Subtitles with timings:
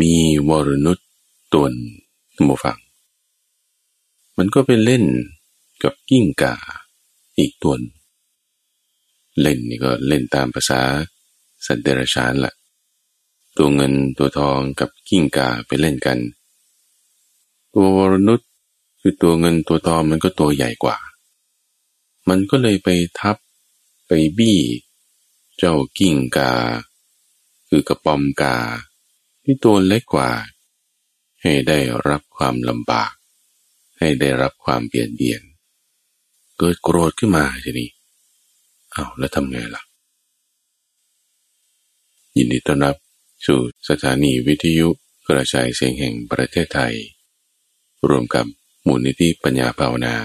[0.00, 0.12] มี
[0.48, 0.98] วรนุษ
[1.52, 1.72] ตวน
[2.36, 2.78] ตัมฟัง
[4.36, 5.04] มันก็ไปเล่น
[5.82, 6.54] กับกิ้งก่า
[7.38, 7.80] อีกตวน
[9.40, 10.80] เล่นนี่ก็เล่นตามภาษา
[11.66, 12.52] สัตว์เดรัจฉานล่ะ
[13.56, 16.18] ตัวเงินตัวทองกับกิ้งก่าไปเล่นกัน
[17.74, 18.40] ตัววรนุษ
[19.00, 20.96] คือตัวเงินตัวทองมันก็ตัวใหญ่กว่า
[22.28, 22.88] มันก็เลยไป
[23.20, 23.36] ทับ
[24.06, 24.58] ไปบี้
[25.56, 26.52] เจ้ากิ้งกา
[27.68, 28.56] คือกระปอมกา
[29.44, 30.30] ที่ตัวเล็กกว่า
[31.42, 31.78] ให้ได้
[32.08, 33.12] รับความลำบาก
[33.98, 35.42] ให้ได้รับความเบียดเบียน
[36.58, 37.90] เกิดโกรธขึ้นมาทีนี้
[38.92, 39.82] เอาแล้วทำไงล่ะ
[42.36, 42.96] ยินดีต้อนรับ
[43.46, 44.88] สู่สถานีวิทยุ
[45.28, 46.94] กระจายเสียงแห่งประเทศไทย
[48.08, 48.46] รวมกับ
[48.86, 50.16] มูลนิธิปัญญาภาวนา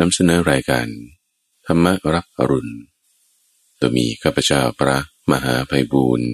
[0.00, 0.86] นำเสนอรายการ
[1.66, 2.74] ธรรมรับอรุณ
[3.76, 4.96] โดยมีข้าพเจ้าพระ
[5.30, 6.28] มหาไพบูรณ์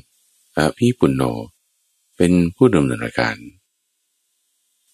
[0.57, 1.23] อาภีปุณโญ
[2.17, 3.37] เป็นผู้ดำเนินรายการ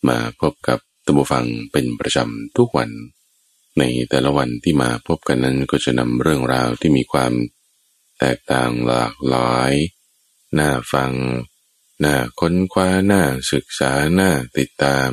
[0.09, 2.91] มาพบกับตัมฟังเป็นประจำทุกวัน
[3.79, 7.33] ในแต่ละวันที่มาพบกันนั้นก็จะนำเรื่องราวที่มีความ
[8.19, 9.73] แตกต่างหลากหลาย
[10.59, 11.13] น่าฟัง
[12.05, 15.11] น่าค้นคว้า น่าศึกษา น่าติดตาม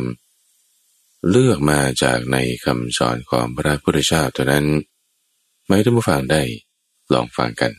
[1.29, 4.65] เลือกมาจากในคำสอนของพระพุทธเจ้าตัวนั้น
[5.65, 6.41] ไม่ท่านผู้ฟังได้
[7.13, 7.71] ลองฟังกัน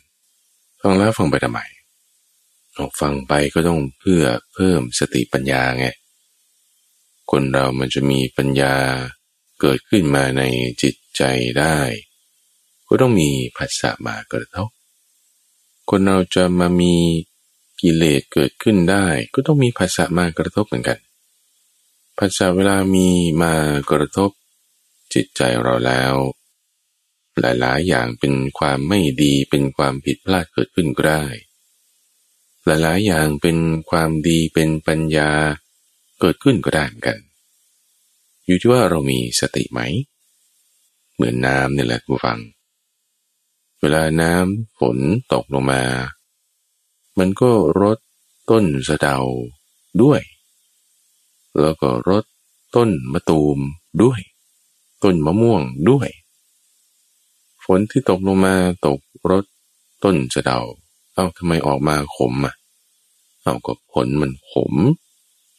[0.81, 1.61] ฟังแล้วฟังไปทำไม
[3.01, 5.87] ฟังไปก็ต้องเพื่อเพิ่มสติปัญญาไง
[7.31, 8.75] คนเรามันจะมีปัญญา
[9.61, 10.43] เกิดขึ้นมาใน
[10.83, 11.23] จิตใจ
[11.59, 11.79] ได้
[12.89, 14.69] ก็ต้องมีภาษามากระทบ
[15.91, 16.95] คนเราจะมามี
[17.81, 20.99] กิเลสเกิดขึ้นได้ ก็ต้องมีภาษามากระทบเหมือนกัน
[22.19, 23.09] ภาษาเวลามี
[23.43, 23.55] มา
[23.91, 24.31] กระทบ
[25.15, 26.15] จิตใจเราแล้ว
[27.41, 31.25] หลายๆ อย่างเป็นความไม่ดีเป็นความผิดพลาดเกิดขึ้นก็ได้
[32.69, 33.57] หลายๆอย่างเป็น
[33.91, 35.31] ความดีเป็นปัญญา
[36.21, 37.19] เกิดขึ้นก็ได้เหมือนกัน
[38.47, 39.81] อยู่ที่ว่าเรามีสติไหม
[41.15, 42.39] เหมือนน้ำนี่แหละผู้ฟัง
[43.81, 44.99] เวลาน้ำฝน
[45.33, 45.83] ตกลงมา
[47.19, 47.99] มันก็รด
[48.51, 49.19] ต้นสะเดา
[50.03, 50.21] ด้วย
[51.61, 52.25] แล้วก็รด
[52.77, 53.59] ต้นมะตูม
[54.03, 54.21] ด้วย
[55.03, 56.09] ต้นมะม่วงด้วย
[57.65, 58.55] ฝนที่ตกลงมา
[58.87, 58.99] ตก
[59.31, 59.45] รถ
[60.05, 60.61] ต้นสะเดา
[61.15, 62.55] เอ้าทำไมออกมาขมอะ
[63.43, 64.75] เอาก็ผลมันขม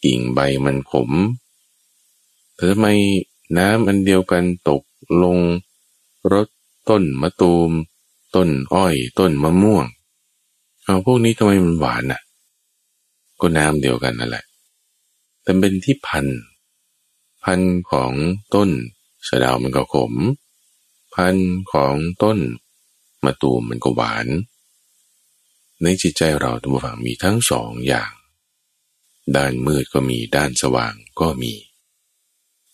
[0.03, 1.11] กิ่งใบมันขม
[2.53, 2.87] แต่ทำไม
[3.57, 4.83] น้ำอันเดียวกันตก
[5.23, 5.37] ลง
[6.31, 6.47] รถ
[6.89, 7.71] ต้นมะตูม
[8.35, 9.85] ต้นอ้อย ต้นมะม่วง
[10.83, 12.21] เอาพวกนี้ทำไมมันหวานอะ
[13.39, 14.45] ก็น้ำเดียวกันนั่นแหละ
[15.43, 16.25] แต่เป็นที่พัน
[17.43, 17.59] พัน
[17.91, 18.11] ของ
[18.55, 18.69] ต้น
[19.27, 20.13] สะดามันก็ขม
[21.15, 21.35] พัน
[21.71, 22.37] ของต้น
[23.25, 24.27] มะตูมมันก็หวาน
[25.83, 28.11] ในจิตใจเราทุกฝั่งมีทั้งสองอย่าง
[29.35, 31.53] ด้านมืดก็มีด้านสว่างก็มี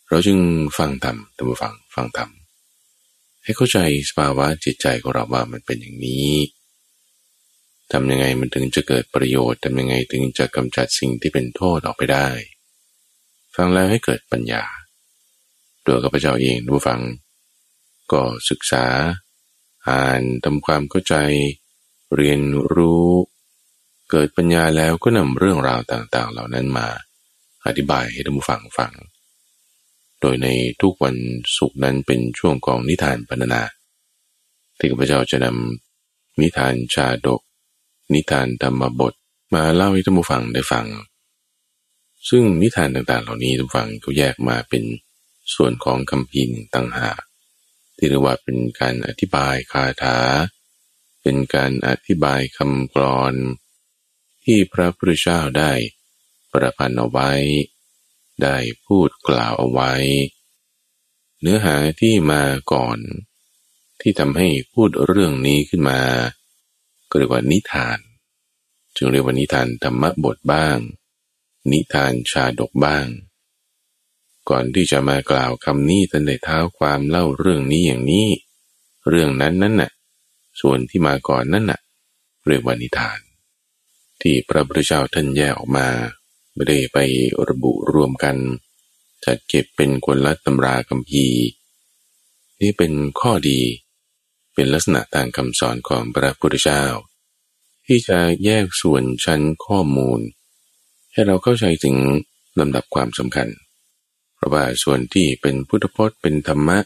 [0.10, 0.40] เราจึง
[0.78, 2.30] ฟังธรรมทุกฝั่งฟังธรรม
[3.44, 3.78] ให้เข้าใจ
[4.10, 6.34] สภาวะจิตใจของเราว่ามันเป็นอย่างนี้
[7.92, 12.28] ทำยังไงมันถึงจะเกิดประโยชน์ทำยังไงถึงจะกำจัดสิ่งที่เป็นโทษออกไปได้
[13.56, 14.64] ฟังแล้วให้เกิดปัญญา
[15.86, 17.02] ตัวกับพระเจ้าเองดูฟัง
[18.12, 18.86] ก็ศึกษา
[19.88, 21.16] อ่านทำความเข้าใจ
[22.16, 22.42] เรียน
[22.74, 23.10] รู้
[24.12, 26.88] เกิดปัญญาแล้วก็นำเรื่องราวต่างๆ เหล่านั้นมา
[27.66, 28.94] อธิบายให้ท่านผู้ฟังฟัง
[30.22, 30.48] โดยใน
[30.82, 31.16] ทุกวัน
[31.58, 33.62] ศุกร์นั้นเป็นช่วงของนิทานพรรนา
[34.78, 37.42] ที่ข้าพเจ้าจะนำนิทานชาดก
[38.14, 39.14] นิทานธรรมบท
[39.54, 40.86] มาเล่าให้ท่านผู้ฟังได้ฟัง
[42.30, 44.84] ซึ่งนิทานต่างๆ เหล่านี้ท่านฟังก็แยกมาเป็น
[45.56, 47.22] ส่วนของคำพีนต่างหาก
[47.98, 50.18] ที่เรียกว่าเป็นการอธิบายคาถา
[51.28, 53.34] เป็นการอธิบายคำกรอน
[54.44, 55.72] ที่พระพุทธเจ้าได้
[56.52, 57.32] ประพันธ์เอาไว้
[58.44, 59.94] ได้พูดกล่าวเอาไว้
[61.42, 62.44] เนื้อหาที่มา
[62.74, 63.00] ก่อน
[64.02, 66.02] ที่ทำให้พูดเรื่องนี้ขึ้นมา
[67.10, 68.00] ก็เรียกว่านิทาน
[68.96, 70.78] จึงเรียกว่านิทานธรรมบทบ้าง
[71.72, 73.08] นิทานชาดกบ้าง
[74.50, 78.28] ก่อนที่จะมากล่าวคำนี้ท่านได้เท้าความเล่าเรื่องนี้อย่างนี้
[79.10, 79.92] เรื่องนั้นนั่นน่ะ
[80.62, 81.80] ส่วนที่มาก่อนนั่นน่ะ
[82.48, 83.20] เรียกว่านิทาน
[84.22, 85.88] ที่พระพุทธเจ้าท่านแยกออกมา
[86.54, 86.98] ไม่ได้ไป
[87.48, 88.36] ระบุรวมกัน
[89.26, 91.26] จัดเก็บเป็นคนละตำราคำพี
[92.62, 93.62] นี่เป็นข้อดี
[94.54, 96.84] เป็นลักษณะทางคำสอนของพระพุทธเจ้า
[97.86, 100.20] ที่จะแยกส่วนชั้นข้อมูล
[101.12, 101.96] ให้เราเข้าใจถึง
[102.60, 103.48] ลำดับความสำคัญ
[104.36, 106.80] เพราะว่าส่วนที่เป็นพุทธพจน์เป็นธรรมะ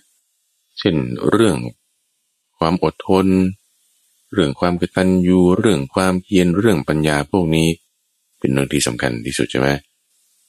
[0.79, 0.95] เช่น
[1.29, 1.57] เรื่อง
[2.57, 3.25] ความอดทน
[4.33, 7.67] เรื่องความกตัญญูเรื่องความเพียรเรื่องปัญญาพวกนี้
[8.39, 9.69] เป็นเรื่องที่สำคัญที่สุดใช่ไหม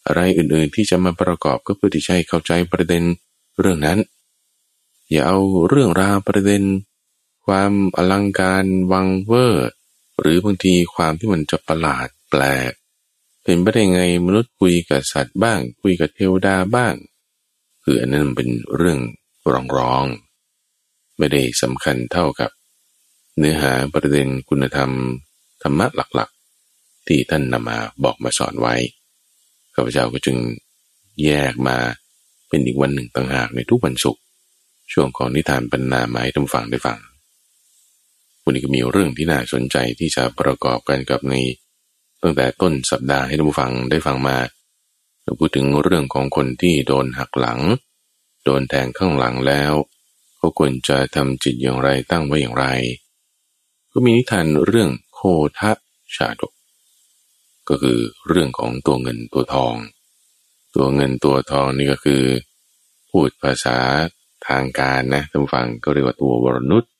[0.07, 3.05] อะไรอื่นๆที่จะมาประกอบก็เพื่อที่จะให้เข้าใจประเด็น
[3.61, 3.99] เรื่องนั้น
[5.11, 5.39] อย่าเอา
[5.69, 6.63] เรื่องราวประเด็น
[7.47, 9.69] ความอลังการวังเวอร์
[10.21, 12.73] หรือบางทีความที่มันจะประหลาดแปลก
[13.43, 16.95] เป็นไปได้ไงมนุษย์คุยกับสัตว์บ้าง คุยกับเทวดาบ้าง
[17.85, 18.99] คืออันนั้นเป็นเรื่อง
[19.53, 20.05] รองรอง
[21.19, 22.51] ไม่ได้สำคัญเท่ากับ
[23.43, 24.91] เนื้อหาประเด็นคุณธรรม
[25.63, 28.75] ธรรมะหลักๆ ที่ท่านนำมาบอกมาสอนไว้
[29.75, 30.37] ข้าพเจ้าก็จึง
[31.25, 31.77] แยกมา
[32.49, 34.23] เป็นอีกวันหนึ่งต่างหากในทุกวันศุกร์
[34.93, 36.99] ช่วงของนิทานบรรณาไม้ท่านฟังได้ฟัง
[38.43, 41.35] วันนี้ก็มีเรื่องที่น่าสนใจที่จะประกอบกันกับใน
[42.23, 44.37] ตั้งแต่ต้นสัปดาห์ให้ท่านฟังได้ฟังมา
[45.23, 47.61] เราพูดถึงเรื่องของคนที่โดนหักหลัง
[48.45, 49.73] โดนแทงข้างหลังแล้ว
[50.37, 52.67] เขาควรจะทำจิตอย่างไรตั้งไว้อย่างไร
[53.93, 55.21] ก็มีนิทานเรื่องโค
[55.59, 55.73] ทะ
[56.17, 56.53] ชาดก
[57.69, 57.99] ก็คือ
[58.29, 59.75] เรื่องของตัวเงินตัวทอง
[60.75, 62.23] ตัวเงินตัวทองนี่ก็คือ
[63.11, 63.79] พูดภาษา
[64.49, 66.91] ทางการนะท่านฟังก็เรียกว่าตัววรนุษย์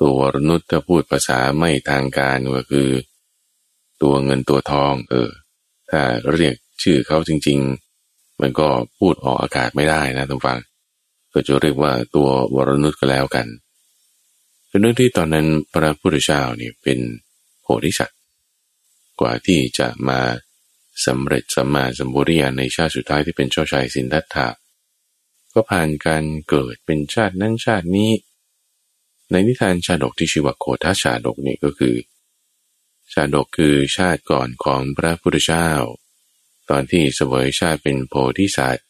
[0.00, 2.88] ตัววรนุษย์ถ้าพูดภาษาไม่ทางการก็คือ
[4.02, 5.30] ตัวเงินตัวทอง เออ
[5.90, 6.00] ถ้า
[6.34, 7.58] เรียกชื่อเขาจริง
[8.00, 8.68] ๆ มันก็
[8.98, 10.58] พูดออกอากาศไม่ได้นะท่านฟัง
[11.32, 13.46] ก็จะเรียกว่าตัววรนุษย์ก็แล้วกัน
[14.68, 16.98] เป็นเรื่องที่ตอนนั้นพระพุทธเจ้าเนี่ยเป็น
[17.62, 18.18] โพธิสัตว์
[19.20, 20.20] กว่าที่จะมา
[21.06, 24.48] สำเร็จสัมมาสัมพุริยาในชาติสุดท้ายที่เป็นเจ้าชายสินทัตถะ
[25.52, 28.10] ก็ผ่านการเกิดเป็นชาตินั้นชาตินี้
[29.30, 31.96] ในนิทานชาดกที่ชื่อว่าโคทาชาดกนี่ก็คือ
[33.12, 35.70] ชาดกคือชาติก่อนของพระพุทธเจ้า
[36.70, 38.86] ตอนที่เสวยชาติเป็นโพธิสัตว์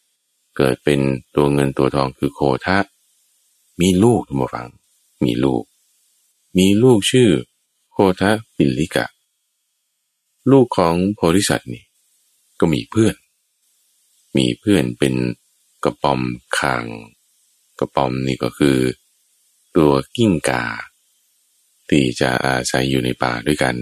[0.56, 1.00] เกิดเป็น
[1.34, 2.78] ตัวเงินตัวทองคือโคทะ
[3.80, 4.68] มีลูกมาฟัง
[5.24, 5.64] มีลูก
[6.56, 7.30] มีลูกชื่อ
[7.90, 9.06] โคทะปิลิกะ
[10.50, 11.84] ลูกของโพธิสัตว์นี่
[12.60, 13.14] ก็มีเพื่อน
[14.36, 15.14] มีเพื่อนเป็น
[15.84, 16.20] กระปอม
[16.58, 16.84] คาง
[17.78, 18.78] กระปอมนี่ก็คือ
[19.76, 20.64] ตัวกิ้งกา
[21.88, 23.76] ที่จะอาศัยอยู่ในป่าด้วยกัน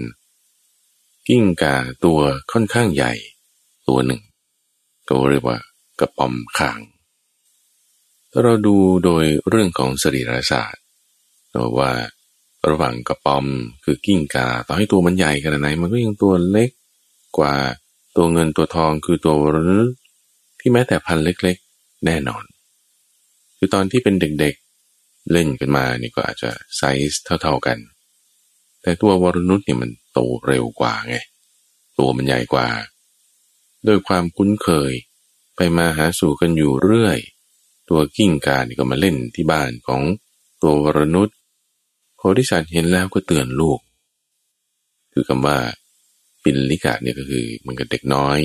[1.27, 1.75] กิ้งกา
[2.05, 2.19] ตัว
[2.51, 3.13] ค่อนข้างใหญ่
[3.87, 4.21] ตัวหนึ่ง
[5.09, 5.57] ตัวเรียกว่า
[5.99, 6.79] กระป๋อมคาง
[8.31, 10.83] ถ้าเราดูโดยเรื่องของสรีรศาสตร์
[11.51, 11.91] เราว่า
[12.69, 13.45] ระหว่างกระป๋อม
[13.83, 16.69] คือกิ้งกาต่อให้ตัวมันใหญ่ขนาดไหน มันก็ยังตัวเล็ก
[17.37, 17.53] กว่า
[18.15, 19.79] ตัวเงินตัวทองคือตัวรนุ
[20.59, 22.43] ที่แม้แต่พันเล็กๆ แน่นอน
[23.57, 26.81] คือตอนที่เป็นเด็กๆเล่นกันมานี่ก็อาจจะไซ
[27.11, 27.77] ส์เท่า ๆกัน
[28.81, 31.15] แต่ตัววรนุษเนี่ยมันโตเร็วกว่าไง
[31.97, 32.67] ตัวมันใหญ่กว่า
[33.87, 34.93] ด้วยความคุ้นเคย
[35.55, 37.19] ไปมาหาสู่กันอยู่เรื่อย
[37.89, 40.01] ตัวกิ้งกานี่ก็มาเล่นที่บ้านของ
[40.61, 41.33] ตัววรนุษย
[42.17, 43.79] โพธิสัตว์เห็นแล้วก็เตือนลูก
[45.13, 45.57] คือคำว่า
[46.43, 48.39] ปินลิกะเนี่ยก็คือมันก็เด็กน้อย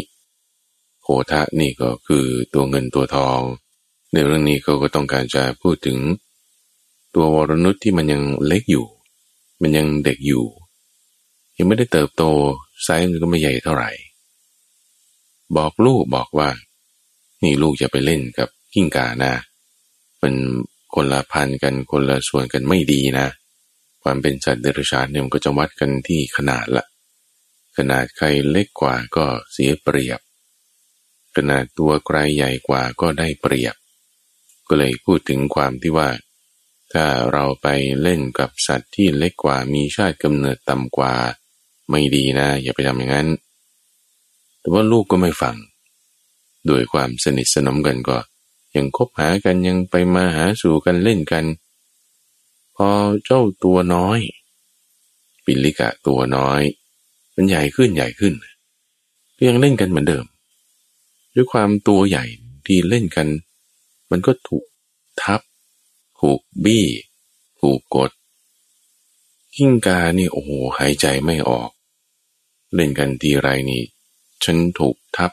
[1.03, 2.25] โคทะนี่ก็คือ
[2.55, 3.41] ตัวเงินตัวทอง
[4.13, 5.99] ในเรื่องนี้เขาก็ต้องการจะพูดถึง
[7.15, 8.87] ตัววรนุษย์ที่มันยังเล็กอยู่
[9.63, 10.45] มันยังเด็กอยู่
[11.57, 12.23] ยังไม่ได้เติบโต
[12.83, 13.91] ไซส์มันก็ไม่ใหญ่เท่าไหร่
[15.57, 16.49] บอกลูกบอกว่า
[17.43, 19.35] นี่ลูกจะไปเล่นกับกิ้งกานะ
[20.23, 20.35] มัน
[20.95, 23.27] คนละพันกันคนละส่วนกันไม่ดีนะ
[24.03, 26.85] ความเป็นสัตว์เดรัจฉานเนี่ยมันก็จะวัดกันที่ขนาดละ
[27.77, 30.21] ขนาดใครเล็กกว่าก็เสียเปรียบ
[31.37, 33.75] ขนาดตัวใครใหญ่กว่าก็ได้เปรียบ
[34.69, 36.09] ก็เลยพูดถึงความที่ว่า
[36.93, 37.69] ถ้าเราไป
[38.03, 41.15] เล่นกับสัตว์ที่เล็กกว่ามีชาติกำเนิดต่ำกว่า
[41.91, 43.29] ไม่ดีนะ อย่าไปทำอย่างนั้น
[44.61, 45.57] แต่ว่าลูกก็ไม่ฟัง
[46.67, 48.19] โดยความสนิทสนมกันก็
[48.77, 51.45] ยังคบหากันยังไปมาหาสู่กันเล่นกัน
[52.77, 52.89] พอ
[53.25, 54.19] เจ้าตัวน้อย
[55.45, 56.63] ปิลิกะตัวน้อย
[57.35, 58.35] มันใหญ่ขึ้นใหญ่ขึ้น
[59.37, 60.25] ก็ยังเล่นกันเหมือนเดิม
[61.35, 62.25] ด้วยความตัวใหญ่
[62.67, 63.29] ที่เล่นกัน
[64.11, 64.65] มันก็ถูก
[65.23, 65.41] ทับ
[66.21, 66.87] ถูกบี้
[67.61, 68.11] ถูกกด
[69.55, 71.71] กิ้งกานี่โอ้โหหายใจไม่ออก
[72.75, 73.83] เล่นกันทีไรนี่
[74.45, 75.33] ฉันถูกทับ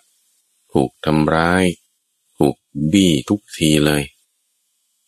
[0.74, 1.65] ถูกทำร้าย
[2.38, 2.55] ถูก
[2.91, 4.03] บี้ทุกทีเลย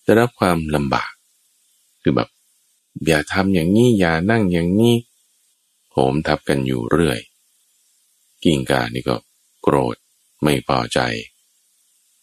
[0.06, 1.12] จะรับความลำบาก
[2.02, 2.30] คือแบบ
[3.08, 4.96] อย่าทำอย่างนี้ อย่านั่งอย่างนี้
[5.94, 7.20] ผมทับกันอยู่เรื่อย
[8.44, 9.16] กิ้งก่านี่ก็
[9.62, 9.96] โกรธ
[10.44, 11.00] ไม่พอใจ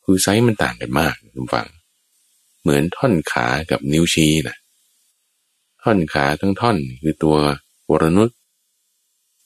[0.05, 1.69] คือไซส์มันต่างกันมากคุณฟัง
[2.61, 4.57] เหมือนท่อนขากับนิ้วชี้นะ
[5.83, 7.37] ท่อนขาทั้งท่อนคือตัว
[7.91, 8.31] วรนุช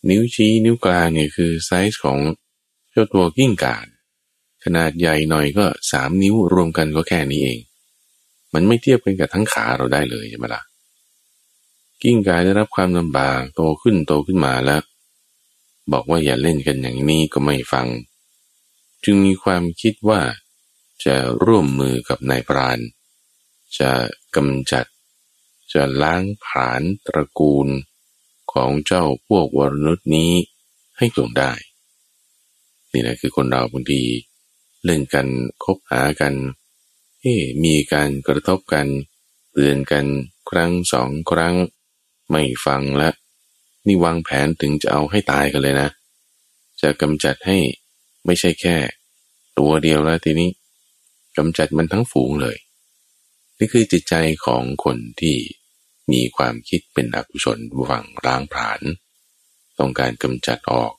[0.08, 2.18] นิ้วชี้นิ้วกลางเนี่ยคือไซส์ของ
[2.90, 3.76] เจ้าตัวกิ้งก่า
[4.64, 7.58] ขนาดใหญ่หน่อยก็สามนิ้วรวมกันก็แค่นี้เอง
[8.54, 10.62] มันไม่เทียบกันกับทั้งขาเราได้เลยใช่ไหมล่ะ
[12.02, 14.82] กิ้งก่าได้รับความลำบากโตขึ้นโตขึ้นมาแล้ว
[15.92, 17.86] บอกว่าอย่าเล่นกันอย่างนี้ก็ไม่ฟัง
[19.04, 20.20] จึงมีความคิดว่า
[21.04, 22.78] จะร่วมมือกับนายพราน
[23.78, 23.90] จะ
[24.36, 24.86] กำจัด
[25.72, 27.68] จะล้างผลาญตระกูล
[28.52, 30.32] ของเจ้าพวกวรนุษย์นี้
[30.98, 31.52] ให้ลงได้
[32.92, 34.02] นี่แหละคือคนเราบางที
[34.84, 35.26] เล่นกัน
[35.64, 36.34] คบหากัน
[37.24, 38.86] เฮ้มีการกระทบกัน
[39.52, 40.06] เตือนกัน
[40.50, 41.54] ครั้งสองครั้ง
[42.30, 43.10] ไม่ฟังละ
[43.86, 45.88] นี่วางแผนถึงจะเอาให้ตายกันเลยนะ
[46.80, 47.58] จะกำจัดให้
[48.26, 48.76] ไม่ใช่แค่
[49.58, 50.50] ตัวเดียวแล้วทีนี้
[51.36, 52.56] กำจัดมันทั้งฝูงเลย
[53.58, 54.14] นี่คือจิตใจ
[54.46, 55.36] ของคนที่
[56.12, 58.80] มีความคิดเป็นอกุศลหวังล้างผลาญ
[59.78, 60.92] ต้องการกำจัดออก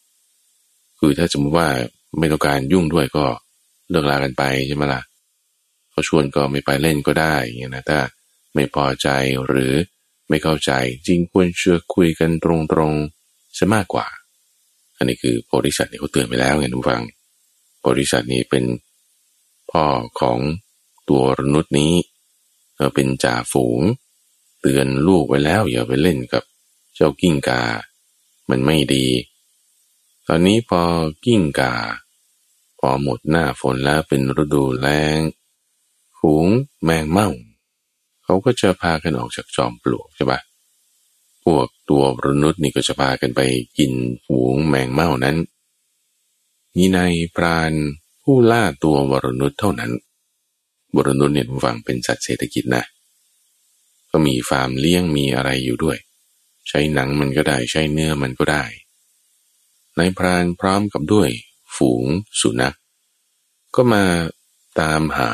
[1.00, 1.70] คือถ้าสมมติว่า
[2.20, 3.26] ไม่ต้องการยุ่งด้วยก็
[3.90, 5.02] เลิกลากันไปใช่ไหมละ่ะ
[5.94, 8.02] เขาชวนก็ไม่ไปเล่นก็ได้อย่างนี้นะถ้า
[8.54, 9.10] ไม่พอใจ
[9.48, 9.74] หรือ
[10.30, 10.72] ไม่เข้าใจ
[11.08, 12.46] จริงควรเชื่อคุยกันต
[12.78, 14.08] รงๆซะมากกว่า
[14.98, 17.04] อันนี้คือโพธิสัตว์นี่เขาเตือนไปแล้วไงทุกฟัง
[17.80, 18.66] โพธิสัตว์นี่เป็น
[19.72, 19.86] พ่อ
[20.20, 20.40] ของ
[21.10, 21.94] ตัวมนุษย์นี้
[22.76, 23.82] เเป็นจ่าฝูง
[24.62, 26.44] เตือนลูกไว้แล้ว อย่าไปเล่นกับ
[26.96, 27.64] เจ้ากิ้งกา
[28.50, 29.08] มันไม่ดี
[30.28, 30.82] ตอนนี้พอ
[31.26, 31.74] กิ้งกา
[32.80, 35.18] พอหมดหน้าฝนแล้วเป็นฤดูแล้ง
[36.26, 36.48] ฝูง
[36.84, 37.30] แมงเม่า
[38.24, 40.40] เขาก็จะพากันออกจากจอมปลวกใช่ปะ
[41.44, 43.42] พวกตัวมนุษย์นี่ก็จะพากันไป
[43.78, 43.92] กิน
[44.26, 45.38] ฝูงแมงเม่านั้น
[46.76, 47.00] มีใน
[47.36, 47.72] ปราณ
[48.24, 49.92] ผู้ล่าตัววรนุษย์เท่านั้น
[50.96, 52.84] วรนุษย์เนี่ยฟังเป็นสัตว์เศรษฐกิจนะ
[54.12, 55.98] ก็มีฟาร์มเลี้ยงมีอะไรอยู่ด้วย
[56.68, 58.64] ใช้หนังมันก็ได้ใช้เนื้อมันก็ได้
[59.96, 61.30] ในพรานพร้อมกับด้วย
[61.76, 62.06] ฝูง
[62.42, 62.76] สุนัข
[63.76, 64.04] ก็มา
[64.80, 65.32] ตามหา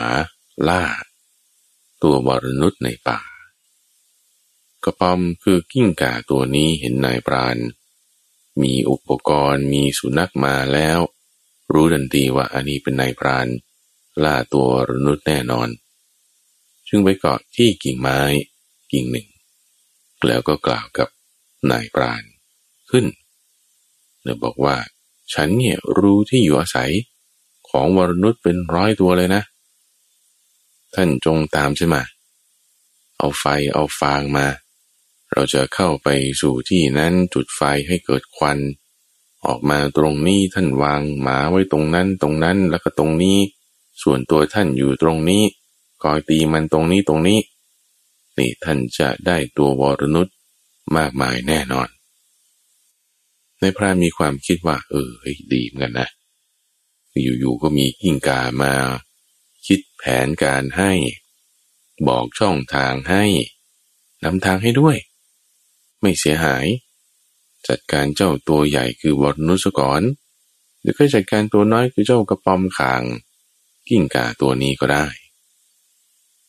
[0.68, 0.84] ล่า
[2.04, 3.20] ตัววรนุษย์ในป่า
[4.84, 7.58] กระปอมคือกิ้งก่าตัวนี้เห็นนายพราน
[8.62, 11.00] มีอุปกรณ์มีสุนัขมาแล้ว
[11.72, 13.48] รู้ทันทีว่าอันนี้เป็นนายพราน
[14.24, 15.70] ล่าตัวมนุษย์แน่นอน
[16.88, 18.20] จึงไปเกาะที่กิ่งไม้
[18.92, 19.28] กิ่งหนึ่ง
[20.28, 21.10] แล้วก็กล่าวกับ
[21.72, 22.24] นายพราน
[22.89, 23.06] ขึ้น
[24.22, 24.75] เนือบอกว่า
[25.34, 26.92] ฉันเนี่ยรู้ที่อยู่อาศัย
[27.70, 29.44] ของวรนุษย์เป็นร้อยตัวเลยนะ
[30.96, 31.96] ท่านจงตามใช่ไหม
[33.17, 34.48] เอาไฟเอาฟางมา
[35.34, 36.08] เราจะเข้าไป
[36.41, 38.60] สู่ที่นั้นจุดไฟให้เกิดควัน
[39.46, 43.38] ออกมาตรงนี้ท่านวางหมาไว้ตรงนั้นตรงนั้นแล้วก็ตรงนี้
[44.03, 45.43] ส่วนตัวท่านอยู่ตรงนี้
[46.03, 47.39] คอยตีมันตรงนี้ตรงนี้
[48.38, 50.36] นี่ท่านจะได้ตัววรนุษย์
[50.98, 51.88] มากมายแน่นอน
[53.60, 55.10] ในพระมีความคิดว่า เออ
[55.53, 56.10] ดีเหมือนกันนะ
[57.39, 58.74] อยู่ๆก็มีกิ้งกามา
[59.68, 60.92] คิดแผนการให้
[62.08, 63.24] บอกช่องทางให้
[64.24, 64.98] นำทางให้ด้วย
[66.01, 66.66] ไม่เสียหาย
[67.68, 70.01] จัดการเจ้าตัวใหญ่คือวรนุสกร
[70.82, 73.01] หรือก็จัดการตัวน้อยคือเจ้ากระปอมขาง
[73.88, 75.06] กิ้งก่าตัวนี้ก็ได้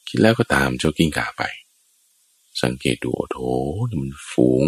[0.09, 1.43] คิดแล้วก็ตามเจ้ากิ้งก่าไป
[2.63, 3.41] สังเกตดูโอ้โห
[4.01, 4.65] มันฝูง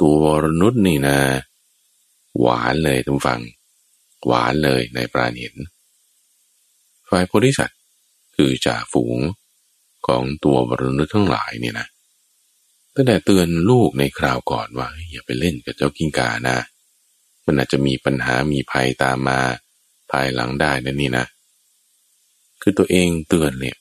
[0.00, 1.18] ตัววรนุษนี่นะ
[2.40, 3.40] หวานเลยทุกฝัง
[4.26, 5.54] หวานเลยในปราณีน
[7.10, 7.78] ฝ่ายโพธิสัตว์
[8.36, 9.18] คือจ่าฝูง
[10.06, 11.86] ของตัววรนุทั้งหลายเนี่ยนะ
[12.94, 16.58] ตั้งแต่เตือนลูกในคราวก่อนว่าอย่าไปเล่นกับเจ้ากิ้งกานะ
[17.46, 19.40] มันอาจจะมีปัญหามีภัยตามมา
[20.10, 21.26] ภายหลังได้นะนี่นะ
[22.62, 23.76] คือตัวเองเตือนเนี่ย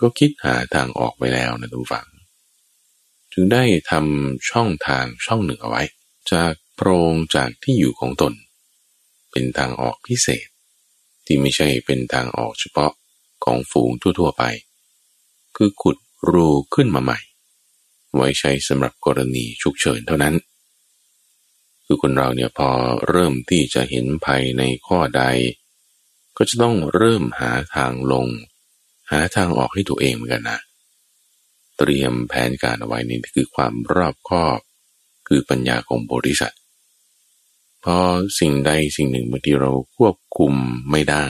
[0.00, 2.06] ก็คิดหาทางออกไปแล้วนะทุกฝัง
[3.32, 5.82] จึงได้ทำช่องทางช่องหนึ่งเอาไว้
[6.32, 8.32] จากโพรงจากที่อยู่ของตน
[9.30, 10.46] เป็นทางออกพิเศษ
[11.26, 12.92] ที่ไม่ใช่เป็นทางออกเฉพาะ
[13.44, 14.44] ของฝูงทั่วๆไป
[15.56, 15.96] คือขุด
[16.30, 17.18] รูขึ้นมาใหม่
[18.14, 20.34] ไว้ใช้สำหรับกรณีฉุกเฉินเท่านั้น
[21.84, 22.68] คือคนเราเนี่ยพอ
[23.08, 25.24] เริ่มที่จะเห็นภัยในข้อใด
[26.36, 28.26] ก็จะต้องเริ่มหาทางลง
[29.10, 30.58] หาทางออกให้ตัวเองเหมือนกันนะ
[31.78, 34.58] เตรียมแผนการเอาไว้นี่คือความรอบคอบ
[35.28, 36.54] คือปัญญาของบริษัท
[37.84, 37.98] พอ
[38.40, 40.52] สิ่งใดสิ่งหนึ่งบางทีเราควบคุม
[40.90, 41.26] ไม่ได้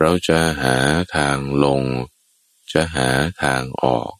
[0.00, 0.76] เราจะหา
[1.16, 1.82] ทางลง
[2.72, 3.08] จะหา
[3.42, 4.10] ทางออก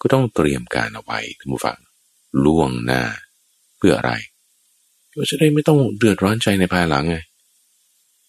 [0.00, 1.78] ก็ต้องเตรียมการเอาไว้ท่านผู้ฟัง
[2.44, 3.02] ล่วงหน้า
[3.78, 4.12] เพื่ออะไร
[5.14, 7.16] ก็จะได้ไม่ต้องเดือดร้อนใจในภายหลังไง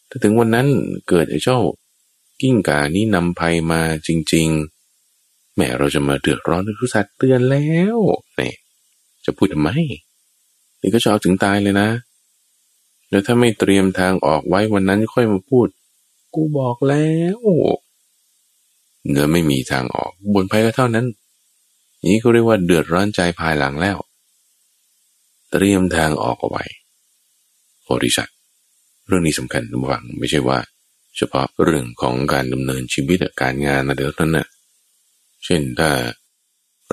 [0.09, 0.67] ถ้าถึงวันนั้น
[1.09, 1.59] เกิดไอ้เจ้า
[2.41, 4.48] กิ้งกานี้นำภัยมาจริง
[5.03, 7.98] ๆ แม่เราจะมาเดือดร้อนทุกสัตว์เตือนแล้ว
[8.36, 8.55] เนี่ย
[9.25, 9.69] จะพูดทำไม
[10.81, 11.89] นี่ก็จะเอาถึงตายเลยนะ
[13.10, 15.68] แล้วถ้าไม่เตรียมทางออกไว้วันนั้นค่อยมาพูด
[16.34, 17.39] กูบอกแล้ว
[19.10, 21.06] เนื้อไม่มีทางออกบนภัยก็เท่านั้น
[22.12, 23.98] นี้เขาเรียกว่าเดือดร้อนใจภายหลังแล้ว
[25.51, 26.63] เตรียมทางออกเอาไว้
[28.04, 28.38] ธิสัตว์
[29.08, 30.60] เรื่องนี้สำคัญระวังไม่ใช่ว่า
[31.18, 34.48] เฉพาะเรื่องของการดำเนินชีวิตการงานนะเดี๋ยวนั้นนะ
[35.46, 35.89] เช่นถ้า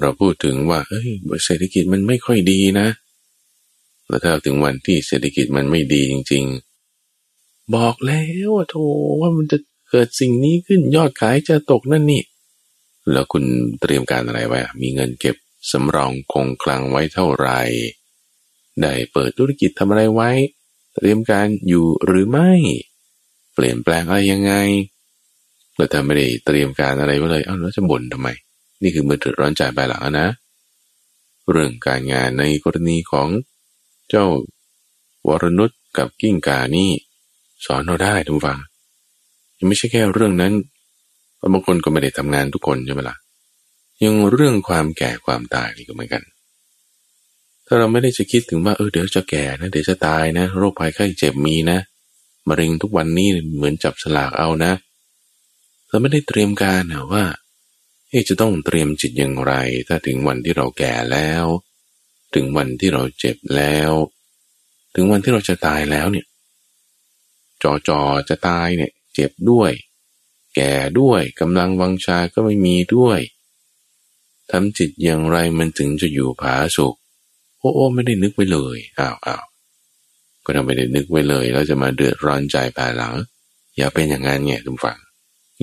[0.00, 1.08] เราพูดถึงว่าเฮ้ย
[1.44, 2.86] เศรษฐกิจมันไม่ค่อยดีนะ
[4.08, 6.44] แล้วถ้าถึงวันที่เศรษฐกิจมันไม่ดีจริง
[7.08, 8.74] ๆ บอกแล้วโธ
[9.20, 9.58] ว่ามันจะ
[9.90, 12.22] เกิดสิ่งนี้ขึ้นยอดขายจะตกนั่นนี่
[13.12, 13.44] แล้วคุณ
[13.80, 15.36] เตรียมการอะไรไว้ มีเงินเก็บ
[15.70, 17.60] สำรองคงคลังไว้เท่าไหร่
[18.80, 20.30] ได้เปิดธุรกิจทำอะไรไว้
[20.94, 22.50] เตรียมการอยู่หรือไม่
[23.54, 24.52] เปลี่ยนแปลงอะไรยังไง
[25.76, 28.28] แล้วถ้าไม่ได้เตรียมการอะไรไว้เลย เอ้าแล้วจะบ่นทำไม
[28.82, 30.28] นี่คือมือถือร้อนใจไปหลังนะ
[31.50, 33.28] เรื่องการงานในกรณีของ
[34.08, 34.26] เจ้า
[35.26, 36.90] วรนุชกับกิ้งกานี่
[37.64, 38.58] สอนเราได้ทุกฝัง
[39.58, 40.52] ยังไม่ใช่แค่เรื่องนั้น
[41.52, 43.16] บางคนก็ไม่ได้ทำงานทุกคนใช่ไหมละ่ะ
[44.02, 46.22] ยังเรื่องความแก่ความตายนี่ก็เหมือนกัน
[47.66, 51.78] ถ้าเราไม่ได้จะคิดถึงว่าเออเดี๋ยวจะแก่นะเดี๋ยวจะตายนะ โรคภัยไข้เจ็บมีนะ
[52.48, 54.72] มะเร็งทุกวันนี้เหมือนจับสลากเอานะ
[55.88, 57.24] เราไม่ได้เตรียมการนะว่า
[58.10, 59.52] เอ๊จะต้องเตรียมจิตอย่างไร
[59.88, 61.44] ถ้าถึงวันที่เราแก่แล้ว
[62.34, 63.92] ถึงวันที่เราเจ็บแล้ว
[64.94, 66.26] ถึงวันที่เราจะตายแล้วเนี่ย
[67.62, 69.70] จอจอจะตายเนี่ย เจ็บด้วย
[70.56, 73.20] แก่ด้วยกำลังวังชาก็ไม่มีด้วย
[74.50, 76.94] ทำจิตอย่างไรมันถึงจะอยู่ผาสุก
[77.58, 79.44] โอ้โอไม่ได้นึกไว้เลยอ้าวอ้าว
[80.44, 83.14] ก็ทำไม่ได้นึกไว้เลยแล้วจะมาเดือดร้อนใจภายหลัง
[83.76, 84.98] อย่าเป็นอย่างนั้นไงทุกฝัง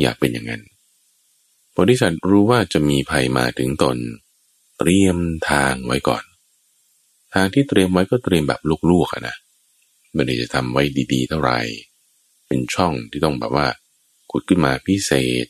[0.02, 0.62] อย่าเป็นอย่างนั้น
[1.78, 3.98] บริษัทรู้ว่าจะมีภัยมาถึงตน
[4.78, 5.18] เตรียม
[5.50, 6.24] ทางไว้ก่อน
[7.34, 8.62] ทางที่เตรียมไว้ก็เตรียมแบบ
[8.92, 9.36] ลูกๆะนะ
[10.14, 11.60] ไม่ได้จะทำไว้ดีๆ เท่าไหร่
[12.48, 13.68] เป็นช่องที่ต้องแบบว่า
[14.32, 15.12] ขุดขึ้นมาพิเศ
[15.44, 15.46] ษ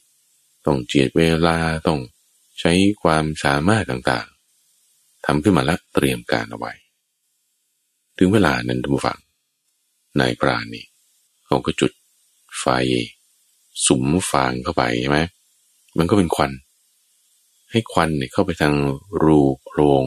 [0.66, 2.00] ต้องเจียดเวลาต้อง
[2.60, 2.72] ใช้
[3.04, 6.72] ความสามารถต่างๆทำขึ้นมาแล้วเตรียมการเอาไว้
[8.18, 9.20] ถึงเวลานั้นทุกฝัง
[10.20, 10.82] นายปราณี
[11.46, 11.92] เขาก็จุด
[12.60, 12.66] ไฟ
[13.86, 15.20] สุมฟางเข้าไปใช่ไหม
[15.98, 16.52] มันก็เป็นควัน
[17.72, 18.76] ให้ควันเนี่ยเข้าไปทาง
[19.24, 20.06] รูโพรง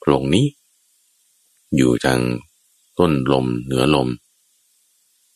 [0.00, 0.46] โพรงนี้
[1.76, 2.20] อยู่ทาง
[2.98, 4.08] ต้นลมเหนือลม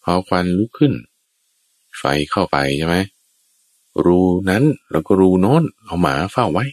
[0.03, 0.93] พอควันลุกขึ้น
[1.99, 2.97] ไฟเข้าไปใช่ไหม
[4.05, 6.65] รูนั้นแล้วก็รูโน้นเอาหมาเฝ้าไว้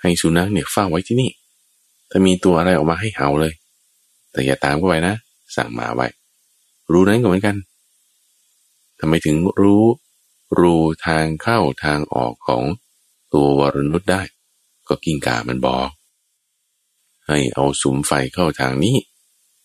[0.00, 1.30] ให้สุนัขเนี่ยเฝ้าไว้ที่นี่
[2.10, 3.54] ถ้ามีตัวอะไรออกมาให้เห่าเลย
[4.32, 5.14] แต่อย่าตามเข้าไปนะ
[5.56, 6.06] สั่งหมาไว้
[6.92, 7.56] รูนั้นก็เหมือนกัน
[9.00, 9.84] ทำไมถึงรู้
[10.60, 10.74] รู
[11.06, 12.62] ทางเข้าทางออกของ
[13.32, 14.22] ตัววรนุษย์ได้
[14.88, 15.88] ก็กิ้งกามันบอก
[17.28, 18.96] ให้เอาสุมไฟเข้าทางนี้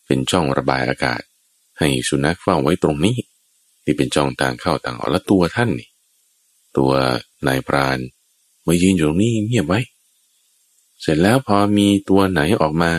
[0.06, 1.22] เป็นช่องระบายอากาศ
[1.80, 3.18] ให้สุนัขเฝ้าไว้ตรงนี้
[3.84, 5.90] ที่เป็นช่องทางเข้าทางออกและตัวท่านนี่
[6.78, 6.92] ตัว
[7.48, 8.00] นายพราน
[8.66, 9.80] มายืนอยู่ตรงนี้เงียบไว้
[11.02, 12.92] เสร็จแล้วพอมีตัวไหนออกมา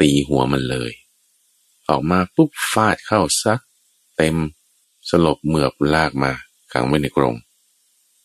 [0.00, 0.92] ตีหัวมันเลย
[1.88, 3.60] ออกมาปุ๊บฟาดเข้าซัก
[4.16, 4.36] เต็ม
[5.08, 6.32] สลบเหมือบลากมา
[6.72, 7.34] ขังไว้ในกรง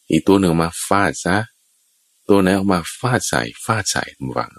[0.09, 1.37] อีกตัวหนึ่งมาฟาดซะ
[2.27, 4.03] ตัวไหนออกมาฟาดใส่ฟาดใส่
[4.37, 4.51] วัง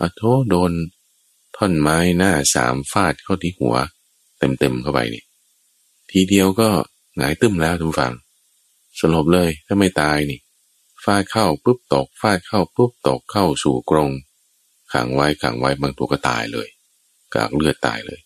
[0.00, 0.72] อโทโดน
[1.56, 3.76] ท่อนไม้หน้าสามฟาดเข้าที่หัว
[4.38, 5.24] เต็มๆเข้าไปนี่
[6.10, 6.68] ทีเดียวก็
[7.16, 8.14] หงายตึ้มแล้วทุกฝัง
[8.98, 10.40] สลบเลยถ้าไม่ตายนี่
[11.04, 14.10] ฟาดเข้าปุ๊บตกฟาดเข้าปุ๊บตกเข้าสู่กรง
[14.92, 16.68] ขังไว้ขังไว้บางตัวก็ตายเลย
[17.34, 18.20] กากเลือดตายเลย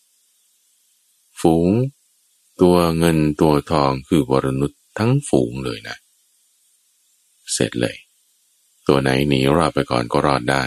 [1.40, 1.70] ฝูง
[2.60, 5.96] ตัวเงินตัวทองคือวรนุษทั้งฝูงเลยนะ
[7.52, 7.96] เสร็จเลย
[8.86, 10.64] ตัวไหนหนีรอดไปก่อนก็รอดได้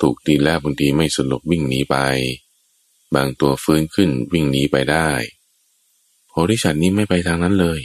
[0.00, 1.96] ถูกตีแล้วบางทีไม่สลบวิ่งหนีไป
[3.14, 5.10] บางตัวฟื้นขึ้นวิ่งหนีไปได้
[6.26, 7.80] โพธิสัตว์นี้ไม่ไปทางนั้นเลย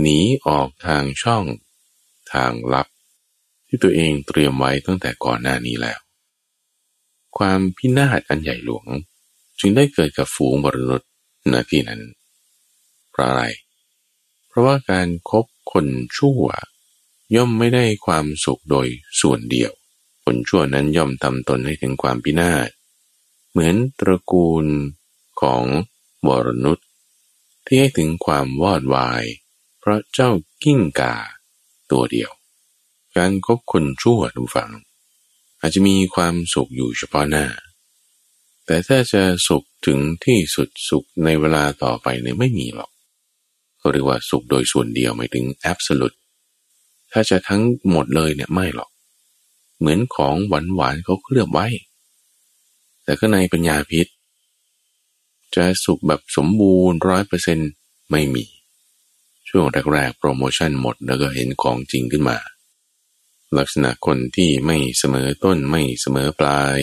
[0.00, 1.44] หนีออกทางช่อง
[2.32, 2.86] ทางลับ
[3.66, 5.98] ที่ตัวเองเตรียมไว้ตั้งแต่ก่อนหน้านี้แล้ว
[7.38, 8.86] ความพินาศอันใหญ่หลวง
[9.58, 12.02] จึงได้เกิดกับฝูงบรนุษณที่นั้น
[13.10, 13.44] เพราะอะไร
[14.48, 16.42] เพราะว่าการครบคนชั่ว
[17.34, 18.86] ย่อมไม่ได้ความสุขโดย
[19.20, 19.72] ส่วนเดียว
[20.28, 22.68] คนชั่วนั้นย่อมทำตนให้ถึงความพินาศ
[23.50, 24.66] เหมือนตระกูล
[25.40, 25.64] ของ
[26.26, 26.88] บรนุษย์
[27.64, 29.24] ที่ให้ถึงความวอดวาย
[29.80, 30.30] เพราะเจ้า
[30.62, 31.16] กิ้งกา
[31.90, 32.30] ตัวเดียว
[33.16, 34.72] การคบคนชั่วทุกฝัง
[35.60, 37.46] อาจจะมีความสุขอยู่เฉพาะหน้า
[38.66, 42.90] แต่ถ้าจะสุขถึงที่สุดสุขในเวลาต่อไปเนี่ยไม่มีหรอก
[43.78, 46.12] เขาเรียกว่าสุขโดยส่วนเดียวหมายถึงแอบสูต
[47.12, 48.90] ถ้าจะทั้งหมดเลยเนี่ยไม่หรอก
[49.78, 51.66] เหมือนของหวานหวานเขาเคลือบไว้
[53.04, 54.06] แต่ก็ในปัญญาพิษ
[55.54, 57.58] จะสุขแบบสมบูรณ์ร้อยเปอร์เซ็น
[58.10, 58.44] ไม่มี
[59.48, 62.38] ช่วงแรกๆโปรโมชั่นหมดแล้วก็เห็นของจริงขึ้นมา
[63.58, 66.78] ลักษณะคนที่ไม่เสมอต้นไม่เสมอปลาย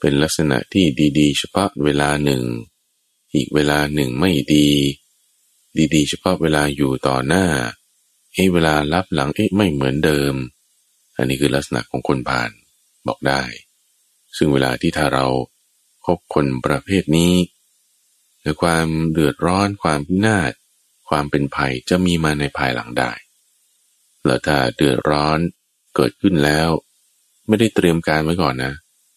[0.00, 0.86] เป็นลักษณะที่
[1.18, 2.42] ดีๆ เฉพาะเวลาหนึ่ง
[3.34, 4.68] อีกเวลาหนึ่งไม่ดี
[5.94, 7.46] ดีๆ เฉพาะเวลาอยู่ต่อหน้า
[8.34, 10.34] เอ้เวลารับหลังเอ๊ะไม่เหมือนเดิม
[11.22, 12.50] อันนี้คือลักษณะของคนผ่าน
[13.06, 13.42] บอกได้
[14.36, 15.26] ซึ่งเวลาที่ถ้าเรา
[16.06, 17.34] คบคนประเภทนี้
[18.40, 20.52] หรือความเดือดร้อน ความพินาศ
[21.08, 23.12] ความเป็นภัยจะมีมาในภายหลังได้
[24.24, 25.38] แล้วถ้าเดือดร้อน
[25.94, 26.68] เกิดขึ้นแล้ว
[27.48, 28.72] ไม่ได้เตรียมการไว้ก่อนนะ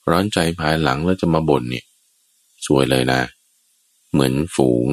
[0.10, 1.86] ร้อนใจภายหลังแล้วจะมาบ่นเนี่ย
[2.66, 3.22] สวยเลยนะ
[4.12, 4.88] เหมือนฝูง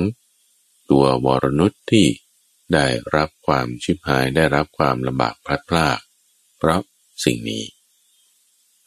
[0.90, 2.06] ตัววรนุษย์ที่
[2.74, 6.00] ได้รับความชิบหายได้รับความลำบากพลัดพราก
[6.58, 6.80] เพราะ
[7.24, 7.62] สิ่งนี้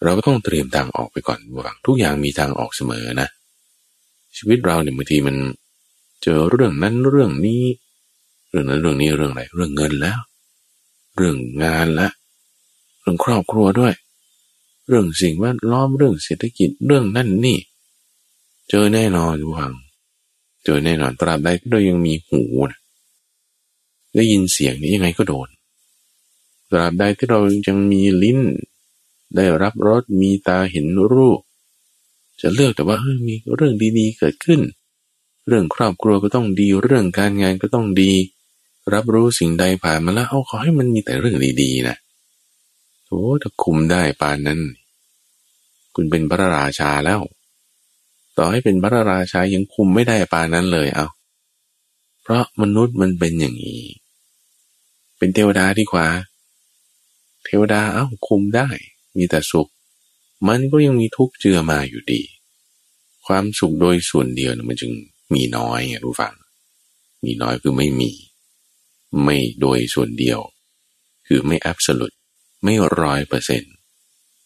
[0.03, 3.29] เราก็ต้องเตรียมทางออกไปก่อนว่าทุกอย่างมีทางออกเสมอนะ
[4.37, 5.35] ชีวิตเราเนี่ยบางทีมัน
[6.23, 7.63] เจอเรื่องนั้นเรื่องนี้
[8.49, 10.19] เรื่องนั้นเรื่องนี้เรื่องอะไรเรื่องเงินแล้ว
[11.15, 12.07] เรื่องงานละ
[13.01, 13.93] เรื่องครอบครัวด้วย
[14.87, 17.59] เรื่องสิ่งแวดล้อมเรื่องเศรษฐกิจเรื่องนั่นนี่
[18.69, 19.73] เจอแน่นอนทุกฝัง
[20.63, 22.41] เจอแน่นอนตราบใดที่เรายังมีหู
[24.15, 25.47] ได้ยินเสียงนี้ยังไงก็โดน
[26.75, 28.39] ราบใดที่เรายังมีลิ้น
[29.35, 31.39] ได้รับรสมีตาเห็นรูป
[32.41, 34.61] จะเลือกแต่ว่าเฮ้ยมีเรื่องดีๆเกิดขึ้น
[35.47, 38.11] เรื่องครอบครัวก็ต้องดี เรื่องการงานก็ต้องดี
[38.93, 41.97] รับรู้สิ่งใดผ่านมาแล้วเอาขอให้มันมีแต่เรื่องดีๆนะ
[43.07, 44.59] โอ้ถ้าคุมได้ปานนั้น
[45.95, 47.19] คุณเป็นพระราชาแล้ว
[48.37, 51.07] ต่อให้เป็นพระราชายังคุมไม่ได้ปานนั้นเลยเอา
[52.23, 53.83] เพราะมนุษย์มันเป็นอย่างนี้
[55.17, 56.07] เป็นเทวดาดีกว่า
[57.45, 58.67] เทวดาเอ้าคุมได้
[59.17, 59.69] มีแต่สุข
[60.47, 62.21] มันก็ยังมีทุกข์เจือมาอยู่ดี
[63.25, 64.91] ความสุขโดยส่วนเดียวมันจึง
[65.33, 66.33] มีน้อยไงรู้ฟัง
[67.23, 68.11] มีน้อยคือไม่มี
[69.23, 70.39] ไม่โดยส่วนเดียว
[71.27, 72.11] คือไม่แอบสลุด
[72.63, 73.73] ไม่ร้อยเปอร์เซ็นต์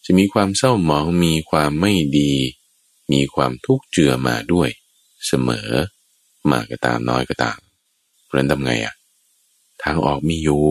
[0.06, 2.32] จะมีความเศร้าหมองมีความไม่ดี
[3.12, 4.70] มีความทุกข์เจือมาด้วย
[5.28, 5.70] เสมอ
[6.52, 7.60] มากก็ตามน้อยก็ตาม
[8.26, 8.94] เพราะนั้นทำไงอะ
[9.84, 10.64] ทางออกมีอยู่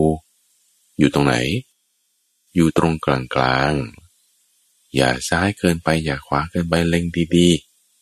[0.99, 1.35] อยู่ตรงไหน
[2.59, 3.73] อยู่ตรงกลางกลาง
[4.95, 7.49] อย่าซ้ายเกินไปอย่าขวาเกินไปเล็งดี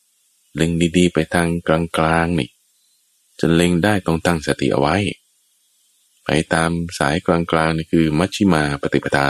[0.02, 2.50] ๆ เล็งดีๆ ไปทางกลางกลางนี่
[3.40, 4.96] จะเล็งได้ต้องตั้งสติเอาไว้
[6.26, 9.30] ไปตามสายกลางกลางนี่คือมัชชิมาปฏิปทา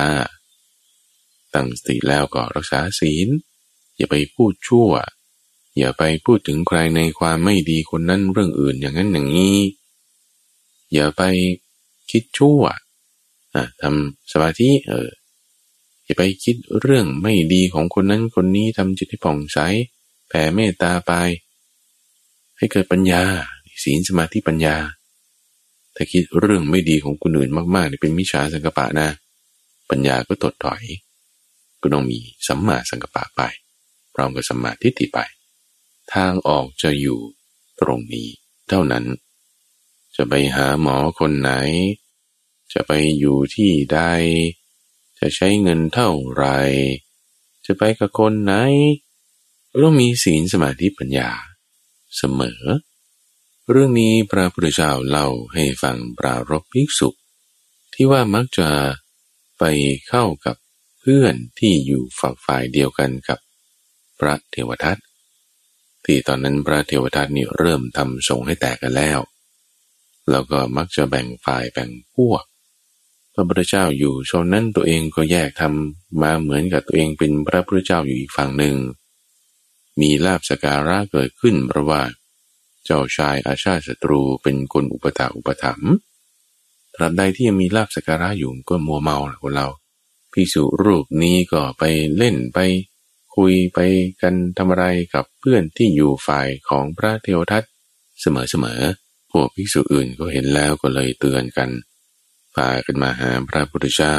[1.54, 3.28] ตั้งสติแล้วก็รักษาศีล
[3.98, 4.90] อย่าไปพูดชั่ว
[5.78, 9.60] อย่าไปพูดถึงใครในความไม่ดีคนนั้นเรื่องอื่นอย่างนั้นอย่างนี้
[10.94, 11.22] อย่าไป
[12.12, 12.62] คิดชั่ว
[13.82, 15.10] ทำสมาธิเออ
[16.06, 19.60] อย่าไปคิดเรื่องไม่ดีของคนนั้นคนนี้ทำจิตให้ผ่องใส
[20.28, 21.12] แผ่เมตตาไป
[22.58, 23.24] ให้เกิดปัญญา
[23.84, 24.76] ศีลสมาธิปัญญา
[25.96, 29.10] ถ้าคิดเรื่องไม่ดีของคนอื่นมากๆนี่เป็นมิจฉาสังกปะนะ
[29.90, 30.84] ปัญญาก็ตดถอย
[31.82, 33.42] ก็ต้องมีสัมมาสังกปะไป
[34.14, 35.20] พร้อมกับสัมมาทิฏฐิไป
[36.14, 37.20] ทางออกจะอยู่
[37.82, 38.28] ตรงนี้
[38.70, 39.06] เท่านั้น
[40.16, 41.52] จะไปหาหมอคนไหน
[42.74, 44.00] จะไปอยู่ที่ใด
[45.20, 46.46] จะใช้เงินเท่าไร
[47.66, 48.54] จะไปกับคนไหน
[49.82, 51.32] ต้องมีศีลสมาธิปัญญา
[52.18, 52.62] เสมอ
[53.70, 57.10] เรื่องนี้พระพุทธเจ้าเล่าให้ฟังปรารบภิกษุ
[57.94, 58.70] ที่ว่ามักจะ
[59.60, 59.64] ไป
[60.08, 60.56] เข้ากับ
[61.00, 63.40] เพื่อนที่อยู่ฝั่งฝ่ายเดียวกันกับ
[64.20, 64.98] พระเทวทัต
[66.06, 69.20] ที่ตอนนั้นพระเทวทัตนี่เริ่มทำทรงให้แตกกันแล้ว
[70.30, 72.44] แล้วก็มักจะแบ่งฝ่ายแบ่งพวก
[73.38, 78.76] ระพุทธเจ้าอยู่ชนนั้นตัวเองก็แยกทำมาเหมือนกับตัวเองเป็นพระพุทธเจ้าอยู่อีกฝั่งหนึ่ง
[80.00, 82.02] มีลาบสการะเกิดขึ้นเพราะว่า
[82.86, 85.92] เจ้าชายอาชาติศัตรูเป็นคนอุปถาอุปถัมภ์
[86.96, 89.68] ตราบใดที่ยังมีลาบสการะอยู่ก็มัวเมาคนเรา
[90.34, 91.84] พิสุรูปนี้ก็ไป
[92.18, 92.60] เล่นไป
[93.36, 93.80] คุยไป
[94.22, 97.64] กันทำอะไรกับเพื่อนที่อยู่ฝ่ายของพระเทวทัต
[98.22, 101.70] เสมอๆพวกภิกษุอื่นก็เห็นแล้วก็เลยเตือนกัน
[102.58, 104.18] พากันมาหาพระพุทธเจ้า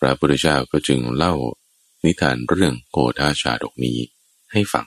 [0.00, 1.34] พระพุทธเจ้าก็จึงเล่า
[2.04, 3.98] นิทานเรื่องโกธาชาดกนี้
[4.52, 4.86] ให้ฟัง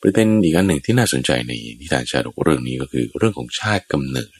[0.00, 4.38] ประเด็นอีกอันหนึ่งที่น่าสนใจในนิทานชาดกเรื่องนี้ก็คือเรื่องของชาติกำเนิด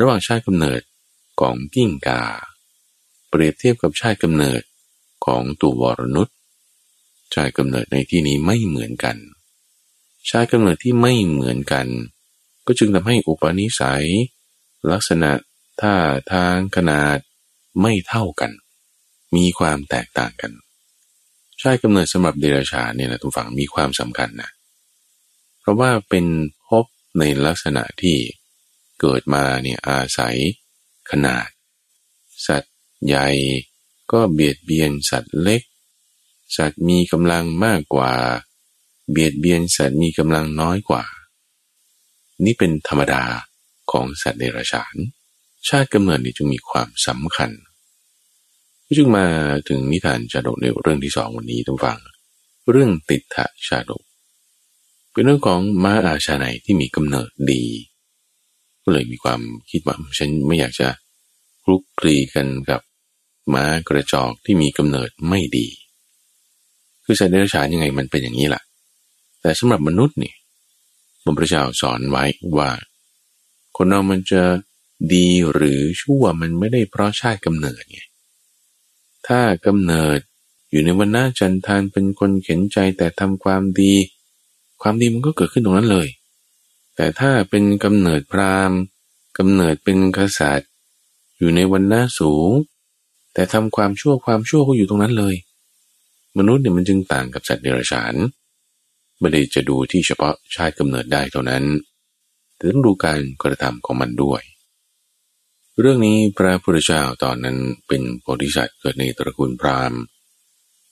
[0.00, 0.80] ระหว่างชาติกำเนิด
[1.40, 2.22] ของกิ้งกา
[3.28, 4.62] เปรียบเทียบกับชาติกำเนิด
[5.26, 6.36] ของตัววรนุษย์
[7.34, 9.16] ชาติกำเนิดในที่นี้ไม่เหมือนกัน
[10.30, 11.86] ชาติกำเนิดที่ไม่เหมือนกัน
[12.66, 14.06] ก็จึงทำให้อุปนิสัย
[14.92, 15.30] ลักษณะ
[15.80, 15.94] ท่า
[16.32, 17.18] ทางขนาด
[17.80, 18.52] ไม่เท่ากัน
[19.36, 20.52] มีความแตกต่างกัน
[21.60, 24.50] ชาติกำเนิดสำหรับเดรัจฉานเนี่ยนะทุกฝั่งมีความสำคัญนะ
[25.60, 26.26] เพราะว่าเป็น
[26.68, 26.84] พบ
[27.18, 28.16] ในลักษณะที่
[29.00, 30.36] เกิดมาเนี่ยอาศัย
[31.10, 31.48] ขนาด
[32.46, 32.74] สัตว์
[33.06, 33.28] ใหญ่
[34.12, 35.62] ก็เบียดเบียนสัตว์เล็ก
[36.56, 38.12] สัตว์มีกำลังมากกว่า
[39.10, 41.04] เบียดเบียนสัตว์มีกำลังน้อยกว่า
[42.44, 43.24] นี่เป็นธรรมดา
[43.90, 44.96] ของสัตว์เดรัจฉาน
[45.68, 47.50] ชาติกำเนิดนี่จึงมีความสำคัญ
[48.96, 49.26] จึงมา
[49.68, 51.98] ถึงนิทานชาดกในเรื่องที่สองวันนี้ทุกฝัง
[52.70, 54.02] เรื่องติดทะชาดก
[55.12, 57.62] เป็นเรื่องของม้าอาชาไหนที่มีกำเนิดดี
[58.82, 60.88] ก็เลยมีความคิดว่าฉันไม่อยากจะ
[61.64, 62.80] คลุกคลีกันกับ
[63.54, 65.66] ม้ากระจอกที่มีกำเนิดไม่ดี
[67.04, 68.62] คือสัตว์เดรัจฉานยังไงมันเป็นอย่างนี้ล่ะ
[69.40, 70.34] แต่สำหรับมนุษย์นี่
[71.22, 72.24] พระพุทธเจ้าสอนไว้
[72.58, 72.70] ว่า
[73.76, 74.42] คนเรามันจะ
[75.12, 78.00] ดีหรือชั่วมันไม่ได้เพราะชาติกำเนิดไง
[79.26, 80.18] ถ้ากำเนิด
[80.70, 83.94] อยู่ในวันหน้าจันทานเป็นคนเข็นใจแต่ทำความดี
[84.82, 86.08] ความดีมันก็เกิดขึ้นตรงนั้นเลย
[86.96, 88.78] แต่ถ้าเป็นกำเนิดพราหมณ์
[89.38, 90.70] กำเนิดเป็นกษัตริย์
[91.38, 92.50] อยู่ในวันหน้าสูง
[93.34, 95.34] แต่ทำความชั่วความชั่วก็อยู่ตรงนั้นเลย
[96.38, 98.14] มนุษย์เนี่ยมันจึงต่างกับสัตว์เดรัจฉาน
[99.18, 101.64] ไม่ได้จะดูที่เฉพาะชาติกำเนิดได้เท่านั้น
[102.56, 104.42] แต่ต้องดูการกระทำของมันด้วย
[105.80, 107.58] เรื่องนี้พระพุทธเจ้าตอนนั้น
[107.88, 110.00] เป็นโพธิสัตว์เกิดในตระกูลพราหมณ์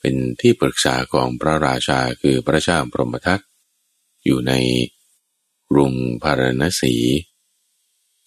[0.01, 3.41] เป็นที่ปรึกษาของพระราชาคือพระเจ้าพรหมทัต
[4.25, 4.53] อยู่ใน
[5.71, 6.95] กรุงพารณสี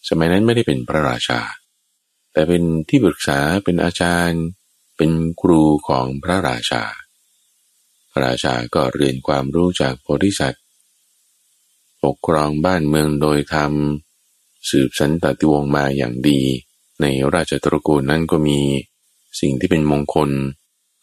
[0.08, 1.42] สมัยนั้นไม่ได้เป็นพระราชา
[2.34, 4.44] แต่เป็นที่ปรึกษาเป็นอาจารย์
[4.98, 5.12] เป็น
[5.42, 6.84] ครูของพระราชา
[8.12, 10.64] พระราชาก็เรียนความรู้จากโพธิสัตว์
[12.04, 13.74] ปกครองบ้านเมืองโดยธรรม
[14.70, 16.42] สืบสันตติวงมาอย่างดี
[17.02, 18.60] ในราชตระกูลนั้นก็มี
[19.40, 20.30] สิ่งที่เป็นมงคล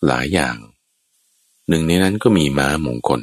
[0.06, 0.56] หลายอย่าง
[1.68, 3.20] หนึ่งในนั้นก็มีม้ามงคล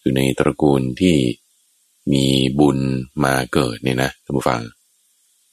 [0.00, 1.16] อยู่ในตระกูลที่
[2.12, 2.24] มี
[2.60, 2.78] บุญ
[3.24, 4.62] มาเกิดเนี่ยนะท่านผู้ฟัง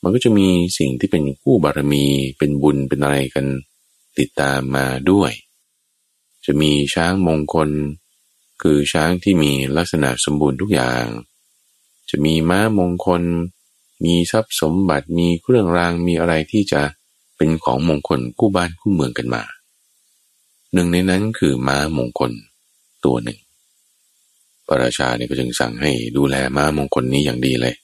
[0.02, 2.06] มันก็จะมีสิ่งที่เป็นคู่บารมี
[2.38, 3.46] เป็นบุญเป็นอะไรกัน
[4.20, 5.32] ติดตามมาด้วย
[6.46, 7.70] จะมีช้างมงคล
[8.62, 11.06] คือช้างที่มีลักษณะสมบูรณ์ทุกอย่าง
[12.10, 13.22] จะมีม้ามงคล
[14.04, 16.82] มีทรัพย์สมบัติมีเครื่องรางมีอะไรที่จะ
[17.38, 19.44] เป็นของมงคลคู่บ้านคู่เมืองกันมา
[20.74, 22.32] หนึ่งในนั้นคือม้ามงคล
[23.06, 23.40] ตัวหนึ่ง
[24.68, 27.76] พระราชาเนี่ยก็จึงสั่งให้ดูแลม้ามงคลนี้อย่างดีเลย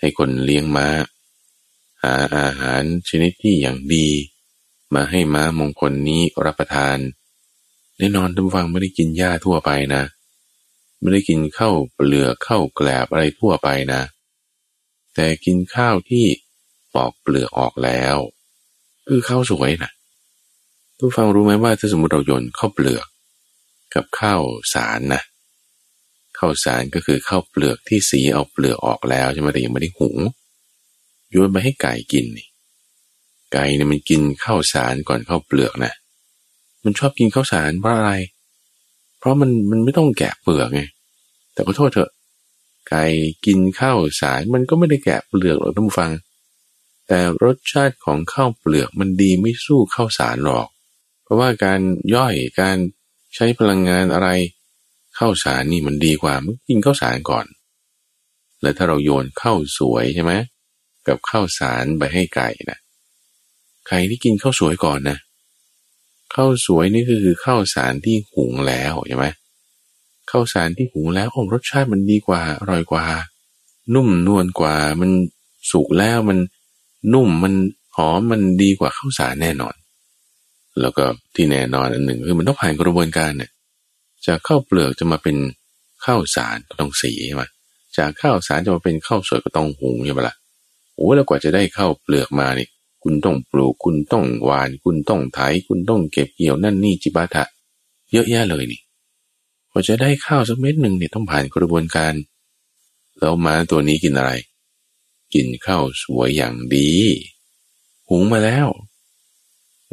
[0.00, 0.86] ให้คนเลี้ยงม้า
[2.02, 4.06] หาอาหารชนิดที่อย่างดี
[4.94, 6.98] มาให้ม้ามงคลนี้รับประทาน
[7.98, 10.02] แน่นอนท่านฟังไม่ได้กินหญ้าทั่วไปนะ
[11.00, 14.00] ไม่ได้กินข้าวเปลือกข้าวแกลบอะไรทั่วไปนะ
[15.14, 16.24] แต่กินข้าวที่
[16.94, 18.16] ปอกเปลือกออกแล้ว
[19.08, 19.90] คือข้าวสวยนะ
[20.98, 23.06] ทุกฟังรู้ไหมว่าถ้าสมมติเราโยนข้าวเปลือก
[23.94, 24.42] กับข้าว
[24.74, 25.22] สารนะ
[26.38, 30.16] ข้าวสารก็คือข้าวเปลือกที่สีเอาเปลือกออกแล้วใช่ไหมแต่ยังไม่ได้หุง
[31.30, 32.48] โยนไปให้ไก่กินนี่
[33.52, 35.92] ไก่เนี่ยมันกินข้าวสารก่อนข้าวเปลือกนะ
[36.84, 38.12] มันชอบกินข้าวสารเพราะอะไร
[39.18, 40.82] เพราะมันมันไม่ต้องแกะเปลือกไง
[41.54, 42.10] แต่ก็โทษเถอะ
[42.90, 43.04] ไก่
[43.46, 46.12] กินข้าวสารมันก็ไม่ได้แกะเปลือกหรอกท่านผู้ฟัง
[47.06, 50.68] แต่รสชาติของข้าวเปลือกมันดีไม่สู้ข้าวสารหรอก
[51.22, 51.80] เพราะว่าการ
[52.14, 52.76] ย่อยการ
[53.34, 54.28] ใช้พลังงานอะไร
[55.18, 57.46] ข้าวสารนี่มันดีกว่ามันกินข้าวสารก่อน
[58.60, 60.32] แล้วถ้าเราโยนข้าวสวยใช่ไหม
[61.06, 62.78] กับข้าวสารไปให้ไก่นะ
[63.88, 65.18] ไก่ที่กินข้าวสวยก่อนนะ
[66.34, 69.26] ข้าวสวยนี่ก็คือข้าวสารที่หุงแล้วใช่ไหม
[70.30, 73.04] ข้าวสารที่หุงแล้วโอ้รสชาติมันดีกว่า อร่อยกว่า
[73.94, 75.10] นุ่มนวลกว่า มัน
[75.70, 76.38] สุกแล้วมัน
[77.14, 77.54] นุ่มมัน
[77.96, 79.74] หอมมันดีกว่าข้าวสารแน่นอน
[80.80, 83.50] แล้วก็ที่แน่นอนอันหนึ่งคือมันต้องผ่านกระบวนการเนี่ย
[84.26, 85.36] จากข้าวเปลือกจะมาเป็น
[86.04, 87.44] ข้าวสารก็ต้องสีใช่ไหม
[87.98, 90.36] จากข้าวสารจะมาเป็นข้าวสวยก็ต้องหุงใช่ไหมละ่ะ
[90.96, 92.68] โอ้แล้วกว่าจะได้ข้าวเปลือกมานี่
[93.02, 97.44] คุณต้องปลูกคุณต้องหวาน คุณต้องไถคุณต้องเก็บเกี่ยวนั่นนี่จิบาถะ
[98.12, 98.80] เยอะแยะเลยนี่
[99.70, 102.14] พอจะได้ข้าวสักเม็ดหนึ่งเนี่ยต้องผ่านกระบวนการ
[103.18, 104.32] แล้วม้าตัวนี้กินอะไร
[105.34, 106.90] กินข้าวสวยอย่างดี
[108.08, 108.68] หุงมาแล้ว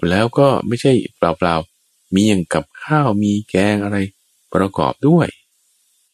[0.10, 3.98] แล้วก็ไม่ใช่เปล่าๆ มีอย่างกับข้าวมีแกงอะไร
[4.54, 5.28] ประกอบด้วย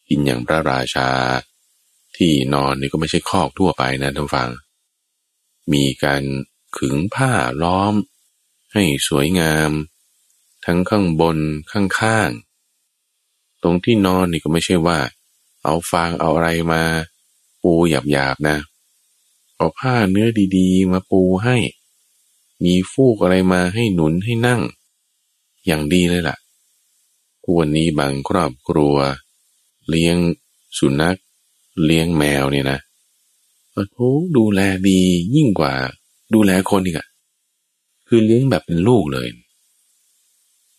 [0.08, 1.08] กินอย่างพระราชา
[2.16, 4.48] ที่นอนนี่ก็ไม่ใช่คอกทั่วไปนะท่านฟัง
[5.72, 6.22] มีการ
[6.76, 7.94] ขึงผ้าล้อม
[8.72, 9.70] ให้สวยงาม
[10.64, 11.38] ทั้งข้างบน
[11.72, 12.28] ข้างข้าง
[13.64, 14.98] ตรงที่นอนนี่ก็ไม่ใช่ว่า
[15.64, 16.82] เอาฟางเอาอะไรมา
[17.62, 18.56] ปูหยาบๆนะ
[19.56, 21.56] เอาผ้าเนื้อดีๆ มาปูให้
[22.64, 24.60] มีฟูกอะไรมาให้หนุนให้นั่ง
[25.66, 26.36] อย่างดีเลยล่ะ
[27.58, 28.96] วันนี้บางครอบครัว
[29.88, 30.16] เลี้ยง
[30.78, 31.18] สุนัข
[31.84, 32.78] เลี้ยงแมวเนี่ยนะ
[33.72, 33.98] โอ้โห
[34.36, 35.00] ดูแลดี
[35.34, 35.72] ยิ่งกว่า
[36.34, 37.08] ดูแลคนอีกอะ
[38.08, 39.28] คือเลี้ยงแบบเป็นลูกเลย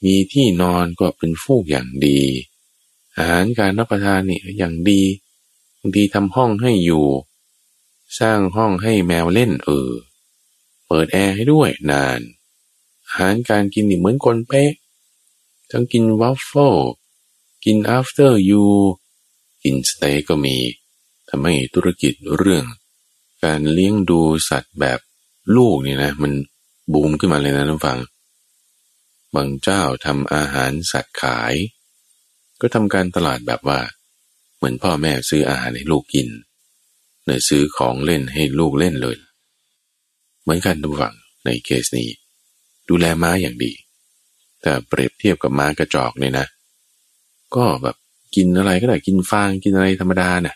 [0.04, 2.20] มีที่นอนก็เป็นฟูกอย่างดี
[3.18, 5.02] อาหารการรับประทานนี่อย่างดี
[5.80, 7.06] บางทีทำห้องให้อยู่
[8.20, 9.90] สร้างห้องให้แมวเล่นเออ
[10.88, 12.20] เปิดแอร์ให้ด้วยนาน
[13.08, 14.72] อาหารการกินนี่เหมือนคนเป๊ะ
[15.72, 16.76] ทั้งกินวาฟเฟิล
[17.66, 18.66] กิน After You
[19.64, 20.58] กินสเต็กก็มี
[21.30, 22.66] ทำให้ธุรกิจเรื่อง
[23.44, 25.00] การเลี้ยงดูสัตว์แบบ
[25.56, 26.34] ลูกนี่นะ มัน
[26.94, 28.00] บูมขึ้นมาเลยนะท่านฟัง
[29.34, 31.54] บางเจ้าทำอาหารสัตว์ขาย
[32.62, 33.80] ก็ทำการตลาดแบบว่า
[34.58, 36.28] เหมือนพ่อแม่ซื้ออาหารให้ลูกกิน
[37.26, 39.18] เนยซื้อของเล่นให้ลูกเล่นเลย
[40.42, 41.16] เหมือนกันทุกฝั่ง
[41.46, 42.10] ในเคสนี้
[42.90, 43.72] ดูแลม้าอย่างดี
[44.62, 46.48] แต่เปรียบเทียบกับม้ากระจอกเนี่ยนะ
[47.56, 47.96] ก็แบบ
[48.36, 50.56] กินอะไรก็ได้กินฟางกินอะไรธรรมดานะ่ะ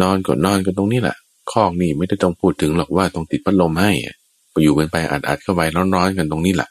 [0.00, 1.16] นอนก็นอนกันตรงนี้แหละ
[1.52, 3.92] คอกนี่ไม่ได้ต้องพูดถึงหรอกว่าต้องติดพัดลมให้
[4.52, 5.60] ก็อยู่กันไปอัดๆเข้าไป
[5.94, 6.68] ร้อนๆกันตรงนี้แหละ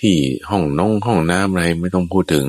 [0.00, 0.16] ที่
[0.50, 2.44] ห้องน้องห้องน้ำอะไรไม่ต้องพูดถึง